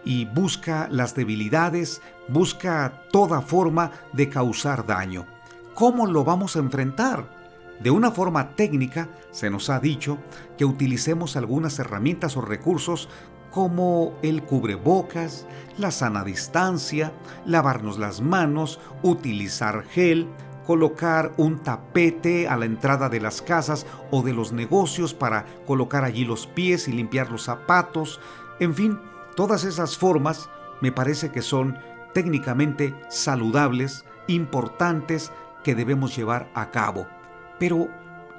y 0.04 0.24
busca 0.24 0.88
las 0.90 1.14
debilidades, 1.14 2.00
busca 2.28 3.02
toda 3.12 3.40
forma 3.40 3.90
de 4.12 4.28
causar 4.28 4.86
daño. 4.86 5.26
¿Cómo 5.74 6.06
lo 6.06 6.24
vamos 6.24 6.56
a 6.56 6.60
enfrentar? 6.60 7.40
De 7.80 7.90
una 7.90 8.10
forma 8.10 8.50
técnica, 8.56 9.08
se 9.30 9.48
nos 9.48 9.70
ha 9.70 9.80
dicho 9.80 10.18
que 10.58 10.66
utilicemos 10.66 11.36
algunas 11.36 11.78
herramientas 11.78 12.36
o 12.36 12.42
recursos 12.42 13.08
como 13.50 14.14
el 14.22 14.42
cubrebocas, 14.42 15.46
la 15.78 15.90
sana 15.90 16.22
distancia, 16.22 17.12
lavarnos 17.46 17.98
las 17.98 18.20
manos, 18.20 18.78
utilizar 19.02 19.84
gel, 19.84 20.28
colocar 20.66 21.32
un 21.36 21.58
tapete 21.58 22.46
a 22.46 22.56
la 22.56 22.66
entrada 22.66 23.08
de 23.08 23.20
las 23.20 23.42
casas 23.42 23.86
o 24.10 24.22
de 24.22 24.32
los 24.32 24.52
negocios 24.52 25.14
para 25.14 25.44
colocar 25.66 26.04
allí 26.04 26.24
los 26.24 26.46
pies 26.46 26.86
y 26.86 26.92
limpiar 26.92 27.30
los 27.30 27.44
zapatos, 27.44 28.20
en 28.60 28.74
fin, 28.74 29.00
todas 29.40 29.64
esas 29.64 29.96
formas 29.96 30.50
me 30.82 30.92
parece 30.92 31.32
que 31.32 31.40
son 31.40 31.78
técnicamente 32.12 32.94
saludables, 33.08 34.04
importantes, 34.26 35.32
que 35.64 35.74
debemos 35.74 36.14
llevar 36.14 36.50
a 36.52 36.70
cabo. 36.70 37.06
Pero 37.58 37.88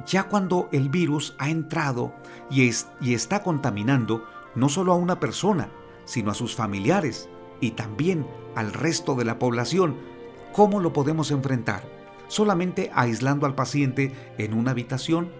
ya 0.06 0.26
cuando 0.26 0.70
el 0.72 0.90
virus 0.90 1.34
ha 1.40 1.50
entrado 1.50 2.14
y, 2.52 2.70
está 2.70 3.42
contaminando, 3.42 4.26
no 4.54 4.70
solo 4.70 4.94
a 4.94 4.96
una 4.96 5.20
persona, 5.20 5.72
sino 6.06 6.30
a 6.30 6.36
sus 6.36 6.56
familiares 6.56 7.30
y 7.62 7.72
también 7.72 8.28
al 8.54 8.72
resto 8.72 9.16
de 9.16 9.26
la 9.26 9.40
población. 9.40 9.98
¿Cómo 10.54 10.80
lo 10.80 10.94
podemos 10.94 11.32
enfrentar? 11.32 11.82
¿Solamente 12.28 12.92
aislando 12.94 13.48
al 13.48 13.56
paciente 13.56 14.14
en 14.38 14.54
una 14.54 14.70
habitación 14.70 15.32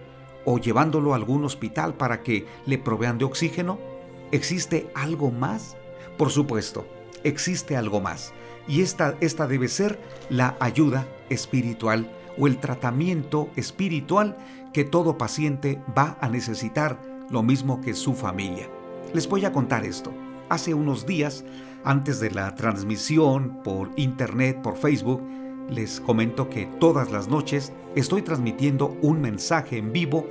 o 0.44 0.58
llevándolo 0.58 1.12
a 1.12 1.16
algún 1.16 1.44
hospital 1.44 1.94
para 1.94 2.24
que 2.24 2.48
le 2.66 2.78
provean 2.78 3.18
de 3.18 3.26
oxígeno? 3.26 3.91
¿Existe 4.32 4.90
algo 4.94 5.30
más? 5.30 5.76
Por 6.16 6.30
supuesto, 6.30 6.86
existe 7.22 7.76
algo 7.76 8.00
más. 8.00 8.32
Y 8.66 8.80
esta, 8.80 9.14
esta 9.20 9.46
debe 9.46 9.68
ser 9.68 9.98
la 10.30 10.56
ayuda 10.58 11.06
espiritual 11.28 12.10
o 12.38 12.46
el 12.46 12.58
tratamiento 12.58 13.50
espiritual 13.56 14.36
que 14.72 14.84
todo 14.84 15.18
paciente 15.18 15.80
va 15.96 16.16
a 16.20 16.30
necesitar, 16.30 16.98
lo 17.28 17.42
mismo 17.42 17.82
que 17.82 17.92
su 17.92 18.14
familia. 18.14 18.68
Les 19.12 19.28
voy 19.28 19.44
a 19.44 19.52
contar 19.52 19.84
esto. 19.84 20.12
Hace 20.48 20.72
unos 20.72 21.04
días, 21.04 21.44
antes 21.84 22.18
de 22.18 22.30
la 22.30 22.54
transmisión 22.54 23.62
por 23.62 23.90
internet, 23.96 24.62
por 24.62 24.78
Facebook, 24.78 25.22
les 25.68 26.00
comento 26.00 26.48
que 26.48 26.66
todas 26.80 27.10
las 27.10 27.28
noches 27.28 27.72
estoy 27.94 28.22
transmitiendo 28.22 28.96
un 29.02 29.20
mensaje 29.20 29.76
en 29.76 29.92
vivo 29.92 30.26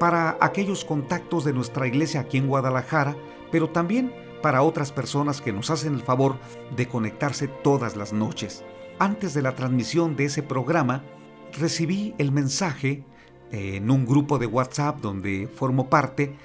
para 0.00 0.36
aquellos 0.40 0.84
contactos 0.84 1.44
de 1.44 1.52
nuestra 1.52 1.86
iglesia 1.86 2.20
aquí 2.20 2.38
en 2.38 2.48
Guadalajara, 2.48 3.16
pero 3.50 3.70
también 3.70 4.12
para 4.42 4.62
otras 4.62 4.92
personas 4.92 5.40
que 5.40 5.52
nos 5.52 5.70
hacen 5.70 5.94
el 5.94 6.02
favor 6.02 6.36
de 6.76 6.86
conectarse 6.86 7.48
todas 7.48 7.96
las 7.96 8.12
noches. 8.12 8.62
Antes 8.98 9.32
de 9.34 9.42
la 9.42 9.54
transmisión 9.54 10.16
de 10.16 10.26
ese 10.26 10.42
programa, 10.42 11.02
recibí 11.58 12.14
el 12.18 12.30
mensaje 12.30 13.04
en 13.52 13.90
un 13.90 14.04
grupo 14.04 14.38
de 14.38 14.46
WhatsApp 14.46 15.00
donde 15.00 15.48
formo 15.48 15.88
parte 15.88 16.36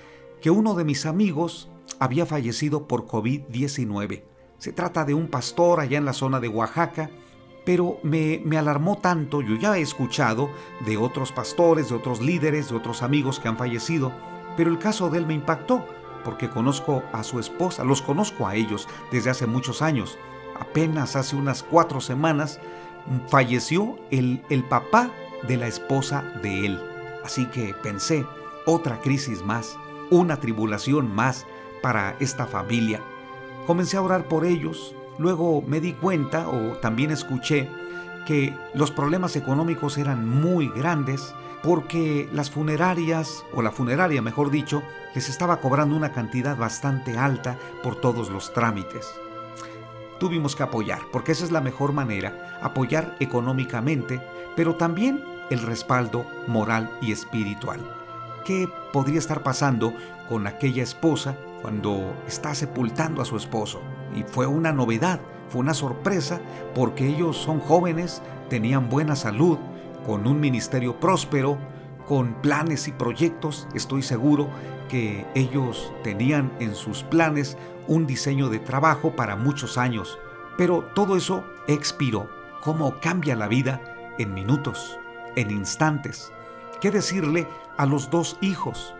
que 0.41 0.49
uno 0.49 0.75
de 0.75 0.85
mis 0.85 1.05
amigos 1.05 1.69
había 1.99 2.25
fallecido 2.25 2.87
por 2.87 3.05
COVID-19. 3.05 4.23
Se 4.57 4.73
trata 4.73 5.05
de 5.05 5.13
un 5.13 5.27
pastor 5.27 5.79
allá 5.79 5.97
en 5.97 6.05
la 6.05 6.13
zona 6.13 6.39
de 6.39 6.47
Oaxaca, 6.47 7.09
pero 7.65 7.97
me, 8.03 8.41
me, 8.45 8.57
alarmó 8.57 8.97
tanto, 8.97 9.41
yo 9.41 9.55
ya 9.55 9.77
he 9.77 9.81
escuchado 9.81 10.49
de 10.85 10.97
otros 10.97 11.31
pastores, 11.31 11.89
de 11.89 11.95
otros 11.95 12.21
líderes, 12.21 12.69
de 12.69 12.75
otros 12.75 13.03
amigos 13.03 13.39
que 13.39 13.47
han 13.47 13.57
fallecido, 13.57 14.11
pero 14.55 14.71
el 14.71 14.79
caso 14.79 15.09
de 15.09 15.19
él 15.19 15.27
me 15.27 15.33
impactó, 15.33 15.85
porque 16.23 16.49
conozco 16.49 17.03
a 17.11 17.23
su 17.23 17.39
esposa, 17.39 17.83
los 17.83 18.01
conozco 18.01 18.47
a 18.47 18.55
ellos 18.55 18.87
desde 19.11 19.29
hace 19.29 19.47
muchos 19.47 19.81
años. 19.81 20.17
Apenas 20.59 21.15
hace 21.15 21.35
unas 21.35 21.63
cuatro 21.63 22.01
semanas 22.01 22.59
falleció 23.27 23.97
el, 24.11 24.43
el 24.49 24.63
papá 24.63 25.11
de 25.47 25.57
la 25.57 25.67
esposa 25.67 26.23
de 26.41 26.65
él. 26.65 26.79
Así 27.23 27.45
que 27.47 27.73
pensé, 27.81 28.25
otra 28.65 28.99
crisis 28.99 29.43
más, 29.43 29.77
una 30.09 30.37
tribulación 30.37 31.13
más, 31.13 31.45
para 31.81 32.15
esta 32.19 32.45
familia. 32.45 33.01
Comencé 33.65 33.97
a 33.97 34.01
orar 34.01 34.25
por 34.27 34.45
ellos, 34.45 34.95
luego 35.17 35.61
me 35.61 35.79
di 35.79 35.93
cuenta 35.93 36.49
o 36.49 36.77
también 36.77 37.11
escuché 37.11 37.69
que 38.25 38.55
los 38.73 38.91
problemas 38.91 39.35
económicos 39.35 39.97
eran 39.97 40.27
muy 40.27 40.69
grandes 40.69 41.33
porque 41.63 42.29
las 42.33 42.49
funerarias, 42.49 43.43
o 43.53 43.61
la 43.61 43.71
funeraria 43.71 44.21
mejor 44.21 44.51
dicho, 44.51 44.83
les 45.15 45.29
estaba 45.29 45.59
cobrando 45.59 45.95
una 45.95 46.11
cantidad 46.11 46.57
bastante 46.57 47.17
alta 47.17 47.57
por 47.83 47.95
todos 47.95 48.29
los 48.29 48.53
trámites. 48.53 49.11
Tuvimos 50.19 50.55
que 50.55 50.63
apoyar, 50.63 50.99
porque 51.11 51.31
esa 51.31 51.45
es 51.45 51.51
la 51.51 51.61
mejor 51.61 51.93
manera, 51.93 52.59
apoyar 52.61 53.15
económicamente, 53.19 54.21
pero 54.55 54.75
también 54.75 55.23
el 55.49 55.61
respaldo 55.61 56.25
moral 56.47 56.91
y 57.01 57.11
espiritual. 57.11 57.79
¿Qué 58.45 58.67
podría 58.91 59.19
estar 59.19 59.43
pasando 59.43 59.93
con 60.27 60.45
aquella 60.47 60.83
esposa 60.83 61.35
cuando 61.61 62.13
está 62.27 62.55
sepultando 62.55 63.21
a 63.21 63.25
su 63.25 63.37
esposo. 63.37 63.81
Y 64.15 64.23
fue 64.23 64.47
una 64.47 64.71
novedad, 64.71 65.19
fue 65.49 65.61
una 65.61 65.73
sorpresa, 65.73 66.39
porque 66.73 67.07
ellos 67.07 67.37
son 67.37 67.59
jóvenes, 67.59 68.21
tenían 68.49 68.89
buena 68.89 69.15
salud, 69.15 69.57
con 70.05 70.27
un 70.27 70.39
ministerio 70.39 70.99
próspero, 70.99 71.57
con 72.07 72.33
planes 72.41 72.87
y 72.87 72.91
proyectos. 72.91 73.67
Estoy 73.73 74.01
seguro 74.01 74.49
que 74.89 75.25
ellos 75.35 75.93
tenían 76.03 76.51
en 76.59 76.75
sus 76.75 77.03
planes 77.03 77.57
un 77.87 78.07
diseño 78.07 78.49
de 78.49 78.59
trabajo 78.59 79.15
para 79.15 79.35
muchos 79.35 79.77
años. 79.77 80.17
Pero 80.57 80.83
todo 80.95 81.15
eso 81.15 81.43
expiró. 81.67 82.29
¿Cómo 82.63 82.99
cambia 82.99 83.35
la 83.35 83.47
vida 83.47 83.81
en 84.17 84.33
minutos, 84.33 84.99
en 85.35 85.51
instantes? 85.51 86.31
¿Qué 86.81 86.91
decirle 86.91 87.47
a 87.77 87.85
los 87.85 88.09
dos 88.09 88.37
hijos 88.41 88.93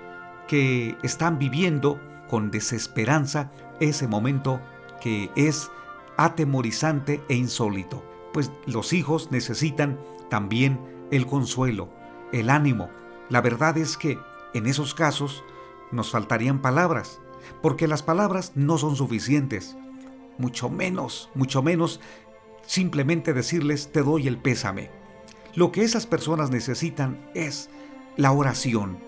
que 0.47 0.97
están 1.03 1.37
viviendo 1.37 1.99
con 2.29 2.51
desesperanza 2.51 3.51
ese 3.79 4.07
momento 4.07 4.61
que 5.01 5.31
es 5.35 5.69
atemorizante 6.17 7.23
e 7.29 7.35
insólito, 7.35 8.03
pues 8.33 8.51
los 8.65 8.93
hijos 8.93 9.31
necesitan 9.31 9.97
también 10.29 10.79
el 11.11 11.25
consuelo, 11.25 11.89
el 12.31 12.49
ánimo. 12.49 12.89
La 13.29 13.41
verdad 13.41 13.77
es 13.77 13.97
que 13.97 14.17
en 14.53 14.65
esos 14.65 14.93
casos 14.93 15.43
nos 15.91 16.11
faltarían 16.11 16.61
palabras, 16.61 17.19
porque 17.61 17.87
las 17.87 18.03
palabras 18.03 18.51
no 18.55 18.77
son 18.77 18.95
suficientes, 18.95 19.75
mucho 20.37 20.69
menos, 20.69 21.29
mucho 21.35 21.61
menos 21.61 21.99
simplemente 22.65 23.33
decirles 23.33 23.91
te 23.91 24.03
doy 24.03 24.27
el 24.27 24.37
pésame. 24.37 24.89
Lo 25.55 25.71
que 25.71 25.83
esas 25.83 26.05
personas 26.05 26.51
necesitan 26.51 27.19
es 27.33 27.69
la 28.17 28.31
oración, 28.31 28.99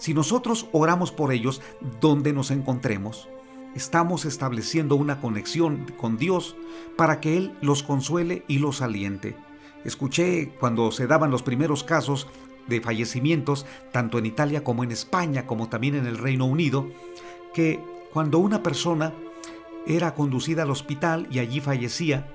si 0.00 0.14
nosotros 0.14 0.66
oramos 0.72 1.12
por 1.12 1.30
ellos 1.30 1.60
donde 2.00 2.32
nos 2.32 2.50
encontremos, 2.50 3.28
estamos 3.74 4.24
estableciendo 4.24 4.96
una 4.96 5.20
conexión 5.20 5.84
con 5.98 6.16
Dios 6.16 6.56
para 6.96 7.20
que 7.20 7.36
Él 7.36 7.54
los 7.60 7.82
consuele 7.82 8.42
y 8.48 8.60
los 8.60 8.80
aliente. 8.80 9.36
Escuché 9.84 10.52
cuando 10.60 10.92
se 10.92 11.06
daban 11.06 11.30
los 11.30 11.42
primeros 11.42 11.84
casos 11.84 12.26
de 12.66 12.80
fallecimientos, 12.80 13.66
tanto 13.92 14.18
en 14.18 14.26
Italia 14.26 14.62
como 14.62 14.84
en 14.84 14.92
España, 14.92 15.46
como 15.46 15.68
también 15.68 15.94
en 15.94 16.06
el 16.06 16.18
Reino 16.18 16.46
Unido, 16.46 16.88
que 17.54 17.80
cuando 18.12 18.38
una 18.38 18.62
persona 18.62 19.12
era 19.86 20.14
conducida 20.14 20.62
al 20.62 20.70
hospital 20.70 21.26
y 21.30 21.38
allí 21.38 21.60
fallecía, 21.60 22.28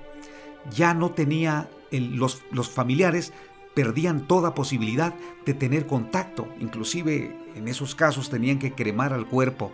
ya 0.70 0.94
no 0.94 1.12
tenía 1.12 1.70
los, 1.90 2.42
los 2.50 2.68
familiares 2.68 3.32
perdían 3.74 4.26
toda 4.26 4.54
posibilidad 4.54 5.14
de 5.44 5.52
tener 5.52 5.86
contacto, 5.86 6.48
inclusive 6.60 7.36
en 7.54 7.68
esos 7.68 7.94
casos 7.94 8.30
tenían 8.30 8.58
que 8.58 8.72
cremar 8.72 9.12
al 9.12 9.26
cuerpo. 9.26 9.70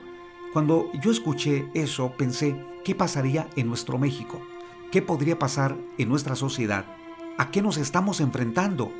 Cuando 0.52 0.90
yo 1.00 1.12
escuché 1.12 1.68
eso 1.72 2.12
pensé, 2.18 2.56
¿qué 2.84 2.96
pasaría 2.96 3.48
en 3.54 3.68
nuestro 3.68 3.98
México? 3.98 4.42
¿Qué 4.90 5.02
podría 5.02 5.38
pasar 5.38 5.76
en 5.98 6.08
nuestra 6.08 6.34
sociedad? 6.34 6.84
¿A 7.38 7.50
qué 7.50 7.62
nos 7.62 7.78
estamos 7.78 8.20
enfrentando? 8.20 8.92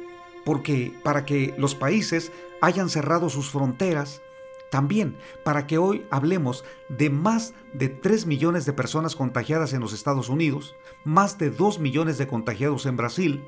Porque 0.45 0.93
para 1.03 1.25
que 1.25 1.55
los 1.59 1.75
países 1.75 2.33
hayan 2.61 2.89
cerrado 2.89 3.29
sus 3.29 3.51
fronteras, 3.51 4.23
también 4.71 5.17
para 5.45 5.67
que 5.67 5.77
hoy 5.77 6.07
hablemos 6.11 6.65
de 6.89 7.11
más 7.11 7.53
de 7.75 7.89
3 7.89 8.27
millones 8.27 8.65
de 8.65 8.73
personas 8.73 9.15
contagiadas 9.15 9.75
en 9.75 9.81
los 9.81 9.93
Estados 9.93 10.31
Unidos, 10.31 10.75
más 11.05 11.37
de 11.37 11.51
2 11.51 11.79
millones 11.79 12.17
de 12.17 12.27
contagiados 12.27 12.87
en 12.87 12.97
Brasil, 12.97 13.45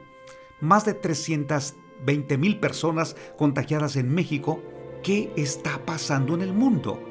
más 0.61 0.85
de 0.85 0.93
320 0.93 2.39
mil 2.39 2.61
personas 2.61 3.17
contagiadas 3.39 3.97
en 3.97 4.15
México. 4.15 4.63
¿Qué 5.03 5.33
está 5.37 5.85
pasando 5.85 6.35
en 6.35 6.43
el 6.43 6.53
mundo? 6.53 7.03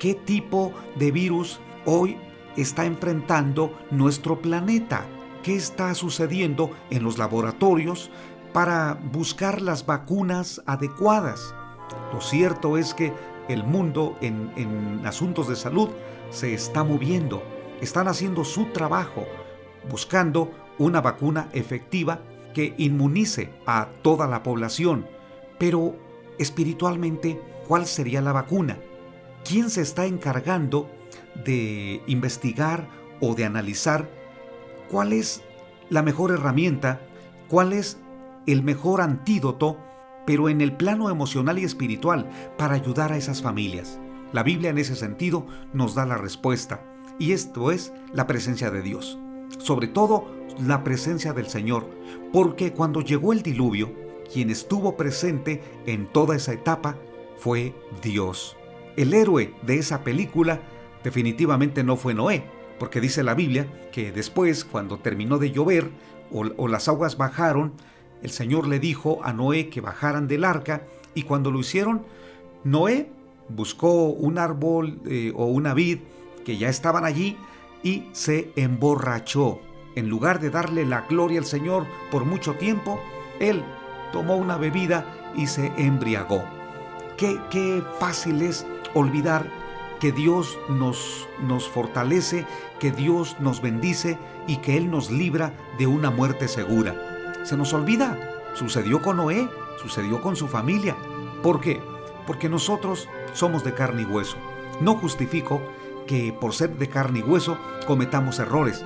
¿Qué 0.00 0.14
tipo 0.14 0.72
de 0.96 1.12
virus 1.12 1.60
hoy 1.84 2.18
está 2.56 2.84
enfrentando 2.86 3.78
nuestro 3.90 4.40
planeta? 4.40 5.06
¿Qué 5.44 5.56
está 5.56 5.94
sucediendo 5.94 6.70
en 6.88 7.04
los 7.04 7.18
laboratorios 7.18 8.10
para 8.54 8.98
buscar 9.12 9.60
las 9.60 9.84
vacunas 9.84 10.62
adecuadas? 10.64 11.54
Lo 12.14 12.22
cierto 12.22 12.78
es 12.78 12.94
que 12.94 13.12
el 13.48 13.62
mundo 13.62 14.16
en, 14.22 14.50
en 14.56 15.04
asuntos 15.04 15.46
de 15.46 15.56
salud 15.56 15.90
se 16.30 16.54
está 16.54 16.82
moviendo, 16.82 17.42
están 17.82 18.08
haciendo 18.08 18.42
su 18.42 18.72
trabajo, 18.72 19.26
buscando 19.90 20.50
una 20.78 21.02
vacuna 21.02 21.50
efectiva 21.52 22.20
que 22.54 22.72
inmunice 22.78 23.50
a 23.66 23.88
toda 24.00 24.26
la 24.26 24.42
población. 24.42 25.06
Pero 25.58 25.94
espiritualmente, 26.38 27.38
¿cuál 27.68 27.84
sería 27.84 28.22
la 28.22 28.32
vacuna? 28.32 28.78
¿Quién 29.46 29.68
se 29.68 29.82
está 29.82 30.06
encargando 30.06 30.88
de 31.44 32.02
investigar 32.06 32.88
o 33.20 33.34
de 33.34 33.44
analizar 33.44 34.23
cuál 34.94 35.12
es 35.12 35.42
la 35.90 36.02
mejor 36.02 36.30
herramienta, 36.30 37.00
cuál 37.48 37.72
es 37.72 37.98
el 38.46 38.62
mejor 38.62 39.00
antídoto, 39.00 39.76
pero 40.24 40.48
en 40.48 40.60
el 40.60 40.76
plano 40.76 41.10
emocional 41.10 41.58
y 41.58 41.64
espiritual 41.64 42.30
para 42.56 42.76
ayudar 42.76 43.10
a 43.10 43.16
esas 43.16 43.42
familias? 43.42 43.98
La 44.32 44.44
Biblia 44.44 44.70
en 44.70 44.78
ese 44.78 44.94
sentido 44.94 45.48
nos 45.72 45.96
da 45.96 46.06
la 46.06 46.16
respuesta, 46.16 46.80
y 47.18 47.32
esto 47.32 47.72
es 47.72 47.92
la 48.12 48.28
presencia 48.28 48.70
de 48.70 48.82
Dios. 48.82 49.18
Sobre 49.58 49.88
todo 49.88 50.30
la 50.60 50.84
presencia 50.84 51.32
del 51.32 51.48
Señor, 51.48 51.90
porque 52.32 52.72
cuando 52.72 53.00
llegó 53.00 53.32
el 53.32 53.42
diluvio, 53.42 53.92
quien 54.32 54.48
estuvo 54.48 54.96
presente 54.96 55.60
en 55.86 56.06
toda 56.06 56.36
esa 56.36 56.52
etapa 56.52 56.98
fue 57.36 57.74
Dios. 58.00 58.56
El 58.96 59.12
héroe 59.12 59.54
de 59.62 59.76
esa 59.76 60.04
película 60.04 60.60
definitivamente 61.02 61.82
no 61.82 61.96
fue 61.96 62.14
Noé, 62.14 62.44
porque 62.78 63.00
dice 63.00 63.22
la 63.22 63.34
Biblia 63.34 63.66
que 63.92 64.12
después, 64.12 64.64
cuando 64.64 64.98
terminó 64.98 65.38
de 65.38 65.50
llover 65.50 65.90
o, 66.32 66.68
las 66.68 66.88
aguas 66.88 67.16
bajaron, 67.16 67.72
el 68.22 68.30
Señor 68.30 68.66
le 68.66 68.80
dijo 68.80 69.20
a 69.22 69.32
Noé 69.32 69.68
que 69.68 69.80
bajaran 69.80 70.26
del 70.26 70.44
arca 70.44 70.82
y 71.14 71.22
cuando 71.22 71.50
lo 71.50 71.60
hicieron, 71.60 72.02
Noé 72.64 73.08
buscó 73.48 74.06
un 74.06 74.38
árbol 74.38 75.00
eh, 75.06 75.32
o 75.36 75.46
una 75.46 75.74
vid 75.74 75.98
que 76.44 76.56
ya 76.56 76.68
estaban 76.68 77.04
allí 77.04 77.36
y 77.82 78.08
se 78.12 78.50
emborrachó. 78.56 79.60
En 79.94 80.08
lugar 80.08 80.40
de 80.40 80.50
darle 80.50 80.84
la 80.84 81.02
gloria 81.02 81.38
al 81.38 81.44
Señor 81.44 81.86
por 82.10 82.24
mucho 82.24 82.54
tiempo, 82.54 82.98
él 83.38 83.62
tomó 84.12 84.36
una 84.36 84.56
bebida 84.56 85.32
y 85.36 85.46
se 85.46 85.72
embriagó. 85.76 86.42
Qué, 87.16 87.38
qué 87.50 87.82
fácil 88.00 88.42
es 88.42 88.66
olvidar 88.94 89.46
que 90.04 90.12
Dios 90.12 90.58
nos, 90.68 91.26
nos 91.40 91.66
fortalece, 91.66 92.44
que 92.78 92.92
Dios 92.92 93.38
nos 93.40 93.62
bendice 93.62 94.18
y 94.46 94.58
que 94.58 94.76
Él 94.76 94.90
nos 94.90 95.10
libra 95.10 95.54
de 95.78 95.86
una 95.86 96.10
muerte 96.10 96.46
segura. 96.46 97.32
Se 97.46 97.56
nos 97.56 97.72
olvida. 97.72 98.18
Sucedió 98.52 99.00
con 99.00 99.16
Noé, 99.16 99.48
sucedió 99.80 100.20
con 100.20 100.36
su 100.36 100.46
familia. 100.46 100.94
¿Por 101.42 101.58
qué? 101.58 101.80
Porque 102.26 102.50
nosotros 102.50 103.08
somos 103.32 103.64
de 103.64 103.72
carne 103.72 104.02
y 104.02 104.04
hueso. 104.04 104.36
No 104.82 104.94
justifico 104.96 105.62
que 106.06 106.34
por 106.38 106.52
ser 106.52 106.76
de 106.76 106.90
carne 106.90 107.20
y 107.20 107.22
hueso 107.22 107.56
cometamos 107.86 108.38
errores, 108.40 108.84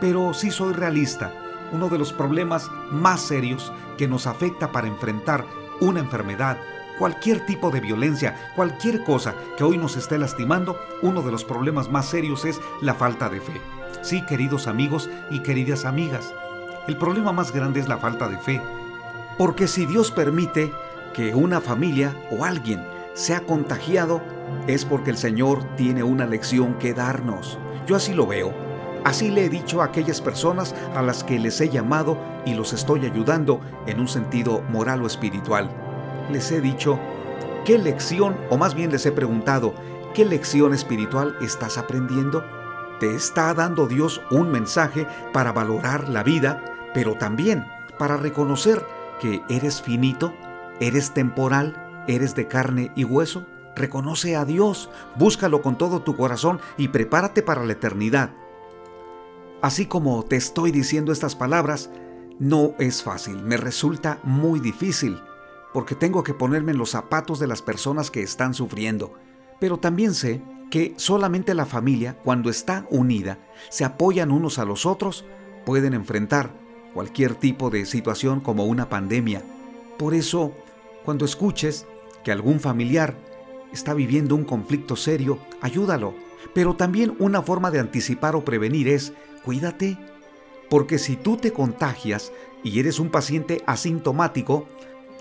pero 0.00 0.32
sí 0.32 0.52
soy 0.52 0.74
realista. 0.74 1.34
Uno 1.72 1.88
de 1.88 1.98
los 1.98 2.12
problemas 2.12 2.70
más 2.92 3.20
serios 3.20 3.72
que 3.98 4.06
nos 4.06 4.28
afecta 4.28 4.70
para 4.70 4.86
enfrentar 4.86 5.44
una 5.80 5.98
enfermedad, 5.98 6.56
cualquier 7.02 7.44
tipo 7.44 7.72
de 7.72 7.80
violencia, 7.80 8.36
cualquier 8.54 9.02
cosa 9.02 9.34
que 9.56 9.64
hoy 9.64 9.76
nos 9.76 9.96
esté 9.96 10.18
lastimando, 10.18 10.78
uno 11.02 11.22
de 11.22 11.32
los 11.32 11.42
problemas 11.42 11.90
más 11.90 12.06
serios 12.06 12.44
es 12.44 12.60
la 12.80 12.94
falta 12.94 13.28
de 13.28 13.40
fe. 13.40 13.60
Sí, 14.02 14.24
queridos 14.24 14.68
amigos 14.68 15.10
y 15.28 15.40
queridas 15.40 15.84
amigas, 15.84 16.32
el 16.86 16.96
problema 16.96 17.32
más 17.32 17.50
grande 17.52 17.80
es 17.80 17.88
la 17.88 17.98
falta 17.98 18.28
de 18.28 18.38
fe. 18.38 18.62
Porque 19.36 19.66
si 19.66 19.84
Dios 19.84 20.12
permite 20.12 20.72
que 21.12 21.34
una 21.34 21.60
familia 21.60 22.14
o 22.30 22.44
alguien 22.44 22.86
sea 23.14 23.40
contagiado, 23.40 24.22
es 24.68 24.84
porque 24.84 25.10
el 25.10 25.16
Señor 25.16 25.64
tiene 25.74 26.04
una 26.04 26.24
lección 26.24 26.74
que 26.74 26.94
darnos. 26.94 27.58
Yo 27.84 27.96
así 27.96 28.14
lo 28.14 28.28
veo. 28.28 28.54
Así 29.02 29.28
le 29.28 29.46
he 29.46 29.48
dicho 29.48 29.82
a 29.82 29.86
aquellas 29.86 30.20
personas 30.20 30.72
a 30.94 31.02
las 31.02 31.24
que 31.24 31.40
les 31.40 31.60
he 31.60 31.68
llamado 31.68 32.16
y 32.46 32.54
los 32.54 32.72
estoy 32.72 33.06
ayudando 33.06 33.60
en 33.88 33.98
un 33.98 34.06
sentido 34.06 34.62
moral 34.70 35.02
o 35.02 35.08
espiritual. 35.08 35.91
Les 36.30 36.50
he 36.52 36.60
dicho, 36.60 36.98
¿qué 37.64 37.78
lección, 37.78 38.36
o 38.50 38.56
más 38.56 38.74
bien 38.74 38.90
les 38.90 39.06
he 39.06 39.12
preguntado, 39.12 39.74
¿qué 40.14 40.24
lección 40.24 40.74
espiritual 40.74 41.36
estás 41.40 41.78
aprendiendo? 41.78 42.44
Te 43.00 43.14
está 43.14 43.52
dando 43.54 43.86
Dios 43.86 44.22
un 44.30 44.50
mensaje 44.50 45.06
para 45.32 45.52
valorar 45.52 46.08
la 46.08 46.22
vida, 46.22 46.62
pero 46.94 47.16
también 47.16 47.64
para 47.98 48.16
reconocer 48.16 48.84
que 49.20 49.42
eres 49.48 49.82
finito, 49.82 50.32
eres 50.80 51.12
temporal, 51.12 51.82
¿Eres 52.08 52.34
de 52.34 52.48
carne 52.48 52.90
y 52.96 53.04
hueso? 53.04 53.46
Reconoce 53.76 54.34
a 54.34 54.44
Dios, 54.44 54.90
búscalo 55.16 55.62
con 55.62 55.78
todo 55.78 56.02
tu 56.02 56.16
corazón 56.16 56.60
y 56.76 56.88
prepárate 56.88 57.42
para 57.42 57.64
la 57.64 57.72
eternidad. 57.72 58.30
Así 59.60 59.86
como 59.86 60.24
te 60.24 60.36
estoy 60.36 60.72
diciendo 60.72 61.12
estas 61.12 61.36
palabras, 61.36 61.90
no 62.40 62.74
es 62.80 63.04
fácil, 63.04 63.40
me 63.42 63.56
resulta 63.56 64.18
muy 64.24 64.58
difícil, 64.58 65.20
porque 65.72 65.94
tengo 65.94 66.22
que 66.22 66.34
ponerme 66.34 66.72
en 66.72 66.78
los 66.78 66.90
zapatos 66.90 67.38
de 67.38 67.46
las 67.46 67.62
personas 67.62 68.10
que 68.10 68.22
están 68.22 68.54
sufriendo. 68.54 69.14
Pero 69.58 69.78
también 69.78 70.14
sé 70.14 70.42
que 70.70 70.94
solamente 70.96 71.54
la 71.54 71.66
familia, 71.66 72.16
cuando 72.22 72.50
está 72.50 72.86
unida, 72.90 73.38
se 73.68 73.84
apoyan 73.84 74.30
unos 74.30 74.58
a 74.58 74.64
los 74.64 74.86
otros, 74.86 75.24
pueden 75.64 75.94
enfrentar 75.94 76.50
cualquier 76.94 77.34
tipo 77.34 77.70
de 77.70 77.86
situación 77.86 78.40
como 78.40 78.64
una 78.64 78.88
pandemia. 78.88 79.42
Por 79.98 80.14
eso, 80.14 80.52
cuando 81.04 81.24
escuches 81.24 81.86
que 82.24 82.32
algún 82.32 82.60
familiar 82.60 83.16
está 83.72 83.94
viviendo 83.94 84.34
un 84.34 84.44
conflicto 84.44 84.96
serio, 84.96 85.38
ayúdalo. 85.60 86.14
Pero 86.54 86.74
también 86.74 87.14
una 87.18 87.42
forma 87.42 87.70
de 87.70 87.80
anticipar 87.80 88.36
o 88.36 88.44
prevenir 88.44 88.88
es, 88.88 89.12
cuídate. 89.44 89.98
Porque 90.68 90.98
si 90.98 91.16
tú 91.16 91.36
te 91.36 91.52
contagias 91.52 92.32
y 92.62 92.80
eres 92.80 92.98
un 92.98 93.10
paciente 93.10 93.62
asintomático, 93.66 94.66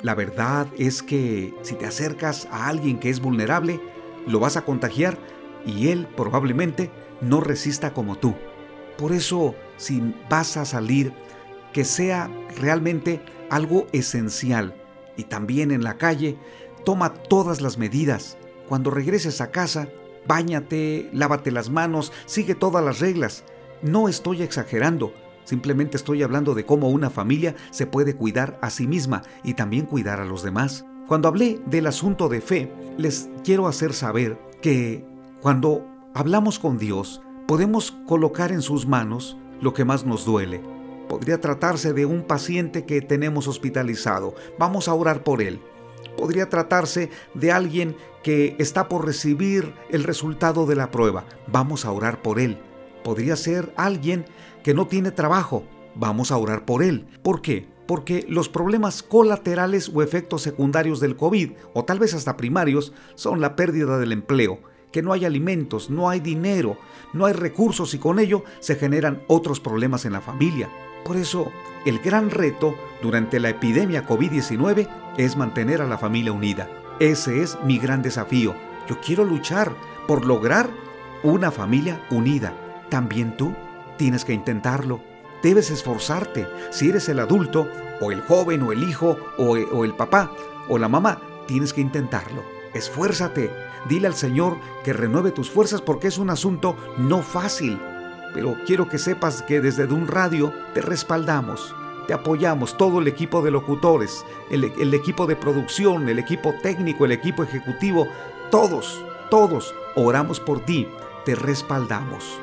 la 0.02 0.16
verdad 0.16 0.68
es 0.78 1.04
que 1.04 1.54
si 1.62 1.76
te 1.76 1.86
acercas 1.86 2.48
a 2.52 2.68
alguien 2.68 3.00
que 3.00 3.10
es 3.10 3.20
vulnerable, 3.20 3.80
lo 4.28 4.40
vas 4.40 4.58
a 4.58 4.66
contagiar 4.66 5.18
y 5.66 5.90
él 5.90 6.08
probablemente 6.16 6.92
no 7.22 7.42
resista 7.42 7.94
como 7.94 8.18
tú. 8.18 8.36
Por 8.98 9.12
eso, 9.12 9.56
si 9.78 10.14
vas 10.30 10.58
a 10.58 10.66
salir, 10.66 11.14
que 11.74 11.86
sea 11.86 12.30
realmente 12.60 13.22
algo 13.50 13.88
esencial 13.92 14.76
y 15.18 15.24
también 15.24 15.72
en 15.72 15.84
la 15.84 15.98
calle, 15.98 16.38
Toma 16.84 17.14
todas 17.14 17.62
las 17.62 17.78
medidas. 17.78 18.38
Cuando 18.68 18.90
regreses 18.90 19.40
a 19.40 19.52
casa, 19.52 19.88
báñate, 20.28 21.10
lávate 21.14 21.52
las 21.52 21.70
manos, 21.70 22.12
sigue 22.26 22.56
todas 22.56 22.84
las 22.84 23.00
reglas. 23.00 23.44
No 23.84 24.10
estoy 24.10 24.42
exagerando, 24.42 25.14
simplemente 25.52 25.98
estoy 25.98 26.24
hablando 26.24 26.56
de 26.56 26.66
cómo 26.66 26.88
una 26.88 27.10
familia 27.10 27.58
se 27.72 27.86
puede 27.86 28.16
cuidar 28.16 28.58
a 28.62 28.70
sí 28.70 28.88
misma 28.88 29.22
y 29.44 29.56
también 29.56 29.86
cuidar 29.86 30.22
a 30.22 30.26
los 30.26 30.44
demás. 30.44 30.86
Cuando 31.10 31.28
hablé 31.28 31.60
del 31.66 31.88
asunto 31.88 32.30
de 32.30 32.40
fe, 32.40 32.72
les 32.98 33.28
quiero 33.44 33.68
hacer 33.68 33.92
saber 33.92 34.40
que 34.62 35.06
cuando 35.42 35.86
hablamos 36.14 36.58
con 36.58 36.78
Dios, 36.78 37.22
podemos 37.50 37.92
colocar 38.08 38.54
en 38.54 38.62
sus 38.62 38.88
manos 38.88 39.36
lo 39.60 39.74
que 39.74 39.84
más 39.84 40.06
nos 40.06 40.24
duele. 40.24 40.62
Podría 41.10 41.42
tratarse 41.42 41.92
de 41.92 42.06
un 42.06 42.24
paciente 42.24 42.86
que 42.86 43.02
tenemos 43.02 43.50
hospitalizado. 43.50 44.34
Vamos 44.58 44.88
a 44.88 44.94
orar 44.94 45.22
por 45.22 45.42
él. 45.42 45.60
Podría 46.16 46.48
tratarse 46.48 47.10
de 47.34 47.52
alguien 47.52 47.98
que 48.24 48.56
está 48.58 48.88
por 48.88 49.06
recibir 49.06 49.74
el 49.90 50.06
resultado 50.06 50.66
de 50.66 50.78
la 50.78 50.92
prueba. 50.92 51.26
Vamos 51.48 51.84
a 51.84 51.92
orar 51.92 52.22
por 52.22 52.40
él. 52.40 52.58
Podría 53.04 53.36
ser 53.36 53.74
alguien 53.76 54.26
que 54.64 54.74
no 54.74 54.88
tiene 54.88 55.12
trabajo. 55.12 55.64
Vamos 55.96 56.32
a 56.32 56.38
orar 56.38 56.66
por 56.66 56.84
él. 56.84 57.08
¿Por 57.24 57.42
qué? 57.42 57.68
Porque 57.88 58.26
los 58.30 58.48
problemas 58.48 59.04
colaterales 59.04 59.92
o 59.94 60.02
efectos 60.02 60.42
secundarios 60.42 61.00
del 61.00 61.16
COVID, 61.16 61.52
o 61.74 61.84
tal 61.84 62.00
vez 62.00 62.14
hasta 62.14 62.38
primarios, 62.38 62.94
son 63.16 63.42
la 63.42 63.56
pérdida 63.56 63.98
del 63.98 64.14
empleo, 64.14 64.60
que 64.92 65.02
no 65.02 65.12
hay 65.14 65.26
alimentos, 65.26 65.90
no 65.90 66.10
hay 66.10 66.20
dinero, 66.20 66.78
no 67.14 67.26
hay 67.26 67.34
recursos 67.34 67.94
y 67.94 67.98
con 67.98 68.20
ello 68.20 68.44
se 68.60 68.76
generan 68.76 69.24
otros 69.28 69.60
problemas 69.60 70.06
en 70.06 70.14
la 70.14 70.22
familia. 70.22 70.70
Por 71.04 71.18
eso, 71.18 71.52
el 71.86 72.00
gran 72.00 72.30
reto 72.30 72.76
durante 73.02 73.40
la 73.40 73.50
epidemia 73.50 74.08
COVID-19 74.08 74.88
es 75.18 75.36
mantener 75.36 75.82
a 75.82 75.88
la 75.88 75.98
familia 75.98 76.32
unida. 76.32 76.70
Ese 77.00 77.42
es 77.42 77.58
mi 77.66 77.80
gran 77.80 78.02
desafío. 78.02 78.56
Yo 78.88 79.00
quiero 79.02 79.26
luchar 79.26 79.74
por 80.08 80.26
lograr 80.26 80.70
una 81.24 81.52
familia 81.52 82.06
unida. 82.12 82.54
También 82.90 83.36
tú 83.36 83.54
tienes 84.02 84.26
que 84.26 84.34
intentarlo. 84.34 85.00
Debes 85.44 85.70
esforzarte. 85.70 86.48
Si 86.72 86.90
eres 86.90 87.08
el 87.08 87.20
adulto 87.20 87.68
o 88.00 88.12
el 88.12 88.22
joven 88.22 88.64
o 88.64 88.72
el 88.72 88.82
hijo 88.82 89.16
o, 89.38 89.56
el 89.86 89.94
papá 89.94 90.32
o 90.70 90.80
la 90.80 90.88
mamá, 90.88 91.22
tienes 91.46 91.72
que 91.72 91.82
intentarlo. 91.82 92.42
Esfuérzate, 92.74 93.52
dile 93.88 94.08
al 94.08 94.16
Señor 94.16 94.58
que 94.84 94.92
renueve 94.92 95.30
tus 95.30 95.52
fuerzas 95.52 95.84
porque 95.84 96.08
es 96.08 96.18
un 96.18 96.32
asunto 96.32 96.76
no 96.98 97.22
fácil. 97.22 97.80
Pero 98.34 98.58
quiero 98.66 98.90
que 98.90 98.98
sepas 98.98 99.44
que 99.44 99.62
desde 99.62 99.86
un 99.86 100.08
radio 100.08 100.52
te 100.74 100.82
respaldamos, 100.82 101.76
te 102.08 102.16
apoyamos, 102.16 102.78
todo 102.78 103.02
el 103.02 103.08
equipo 103.08 103.44
de 103.44 103.52
locutores, 103.52 104.26
el 104.50 104.94
equipo 104.96 105.28
de 105.28 105.36
producción, 105.36 106.10
el 106.10 106.18
equipo 106.18 106.56
técnico, 106.64 107.06
el 107.06 107.12
equipo 107.12 107.44
ejecutivo, 107.44 108.08
todos, 108.50 109.06
todos 109.30 109.76
oramos 109.96 110.40
por 110.40 110.66
ti, 110.66 110.88
te 111.24 111.36
respaldamos. 111.36 112.42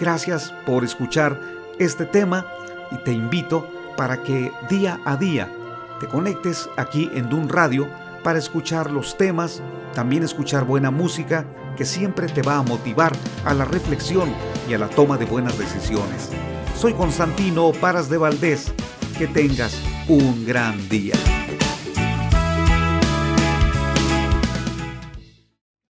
Gracias 0.00 0.52
por 0.66 0.84
escuchar 0.84 1.40
este 1.78 2.04
tema 2.04 2.46
y 2.90 2.96
te 2.98 3.12
invito 3.12 3.68
para 3.96 4.22
que 4.22 4.50
día 4.68 5.00
a 5.04 5.16
día 5.16 5.48
te 6.00 6.08
conectes 6.08 6.68
aquí 6.76 7.10
en 7.14 7.28
Dun 7.28 7.48
Radio 7.48 7.88
para 8.24 8.38
escuchar 8.38 8.90
los 8.90 9.16
temas, 9.16 9.62
también 9.94 10.22
escuchar 10.22 10.64
buena 10.64 10.90
música 10.90 11.44
que 11.76 11.84
siempre 11.84 12.26
te 12.26 12.42
va 12.42 12.56
a 12.56 12.62
motivar 12.62 13.12
a 13.44 13.54
la 13.54 13.64
reflexión 13.64 14.34
y 14.68 14.74
a 14.74 14.78
la 14.78 14.88
toma 14.88 15.16
de 15.16 15.24
buenas 15.24 15.58
decisiones. 15.58 16.30
Soy 16.76 16.94
Constantino 16.94 17.70
Paras 17.72 18.08
de 18.08 18.18
Valdés. 18.18 18.72
Que 19.16 19.28
tengas 19.28 19.80
un 20.08 20.44
gran 20.44 20.88
día. 20.88 21.14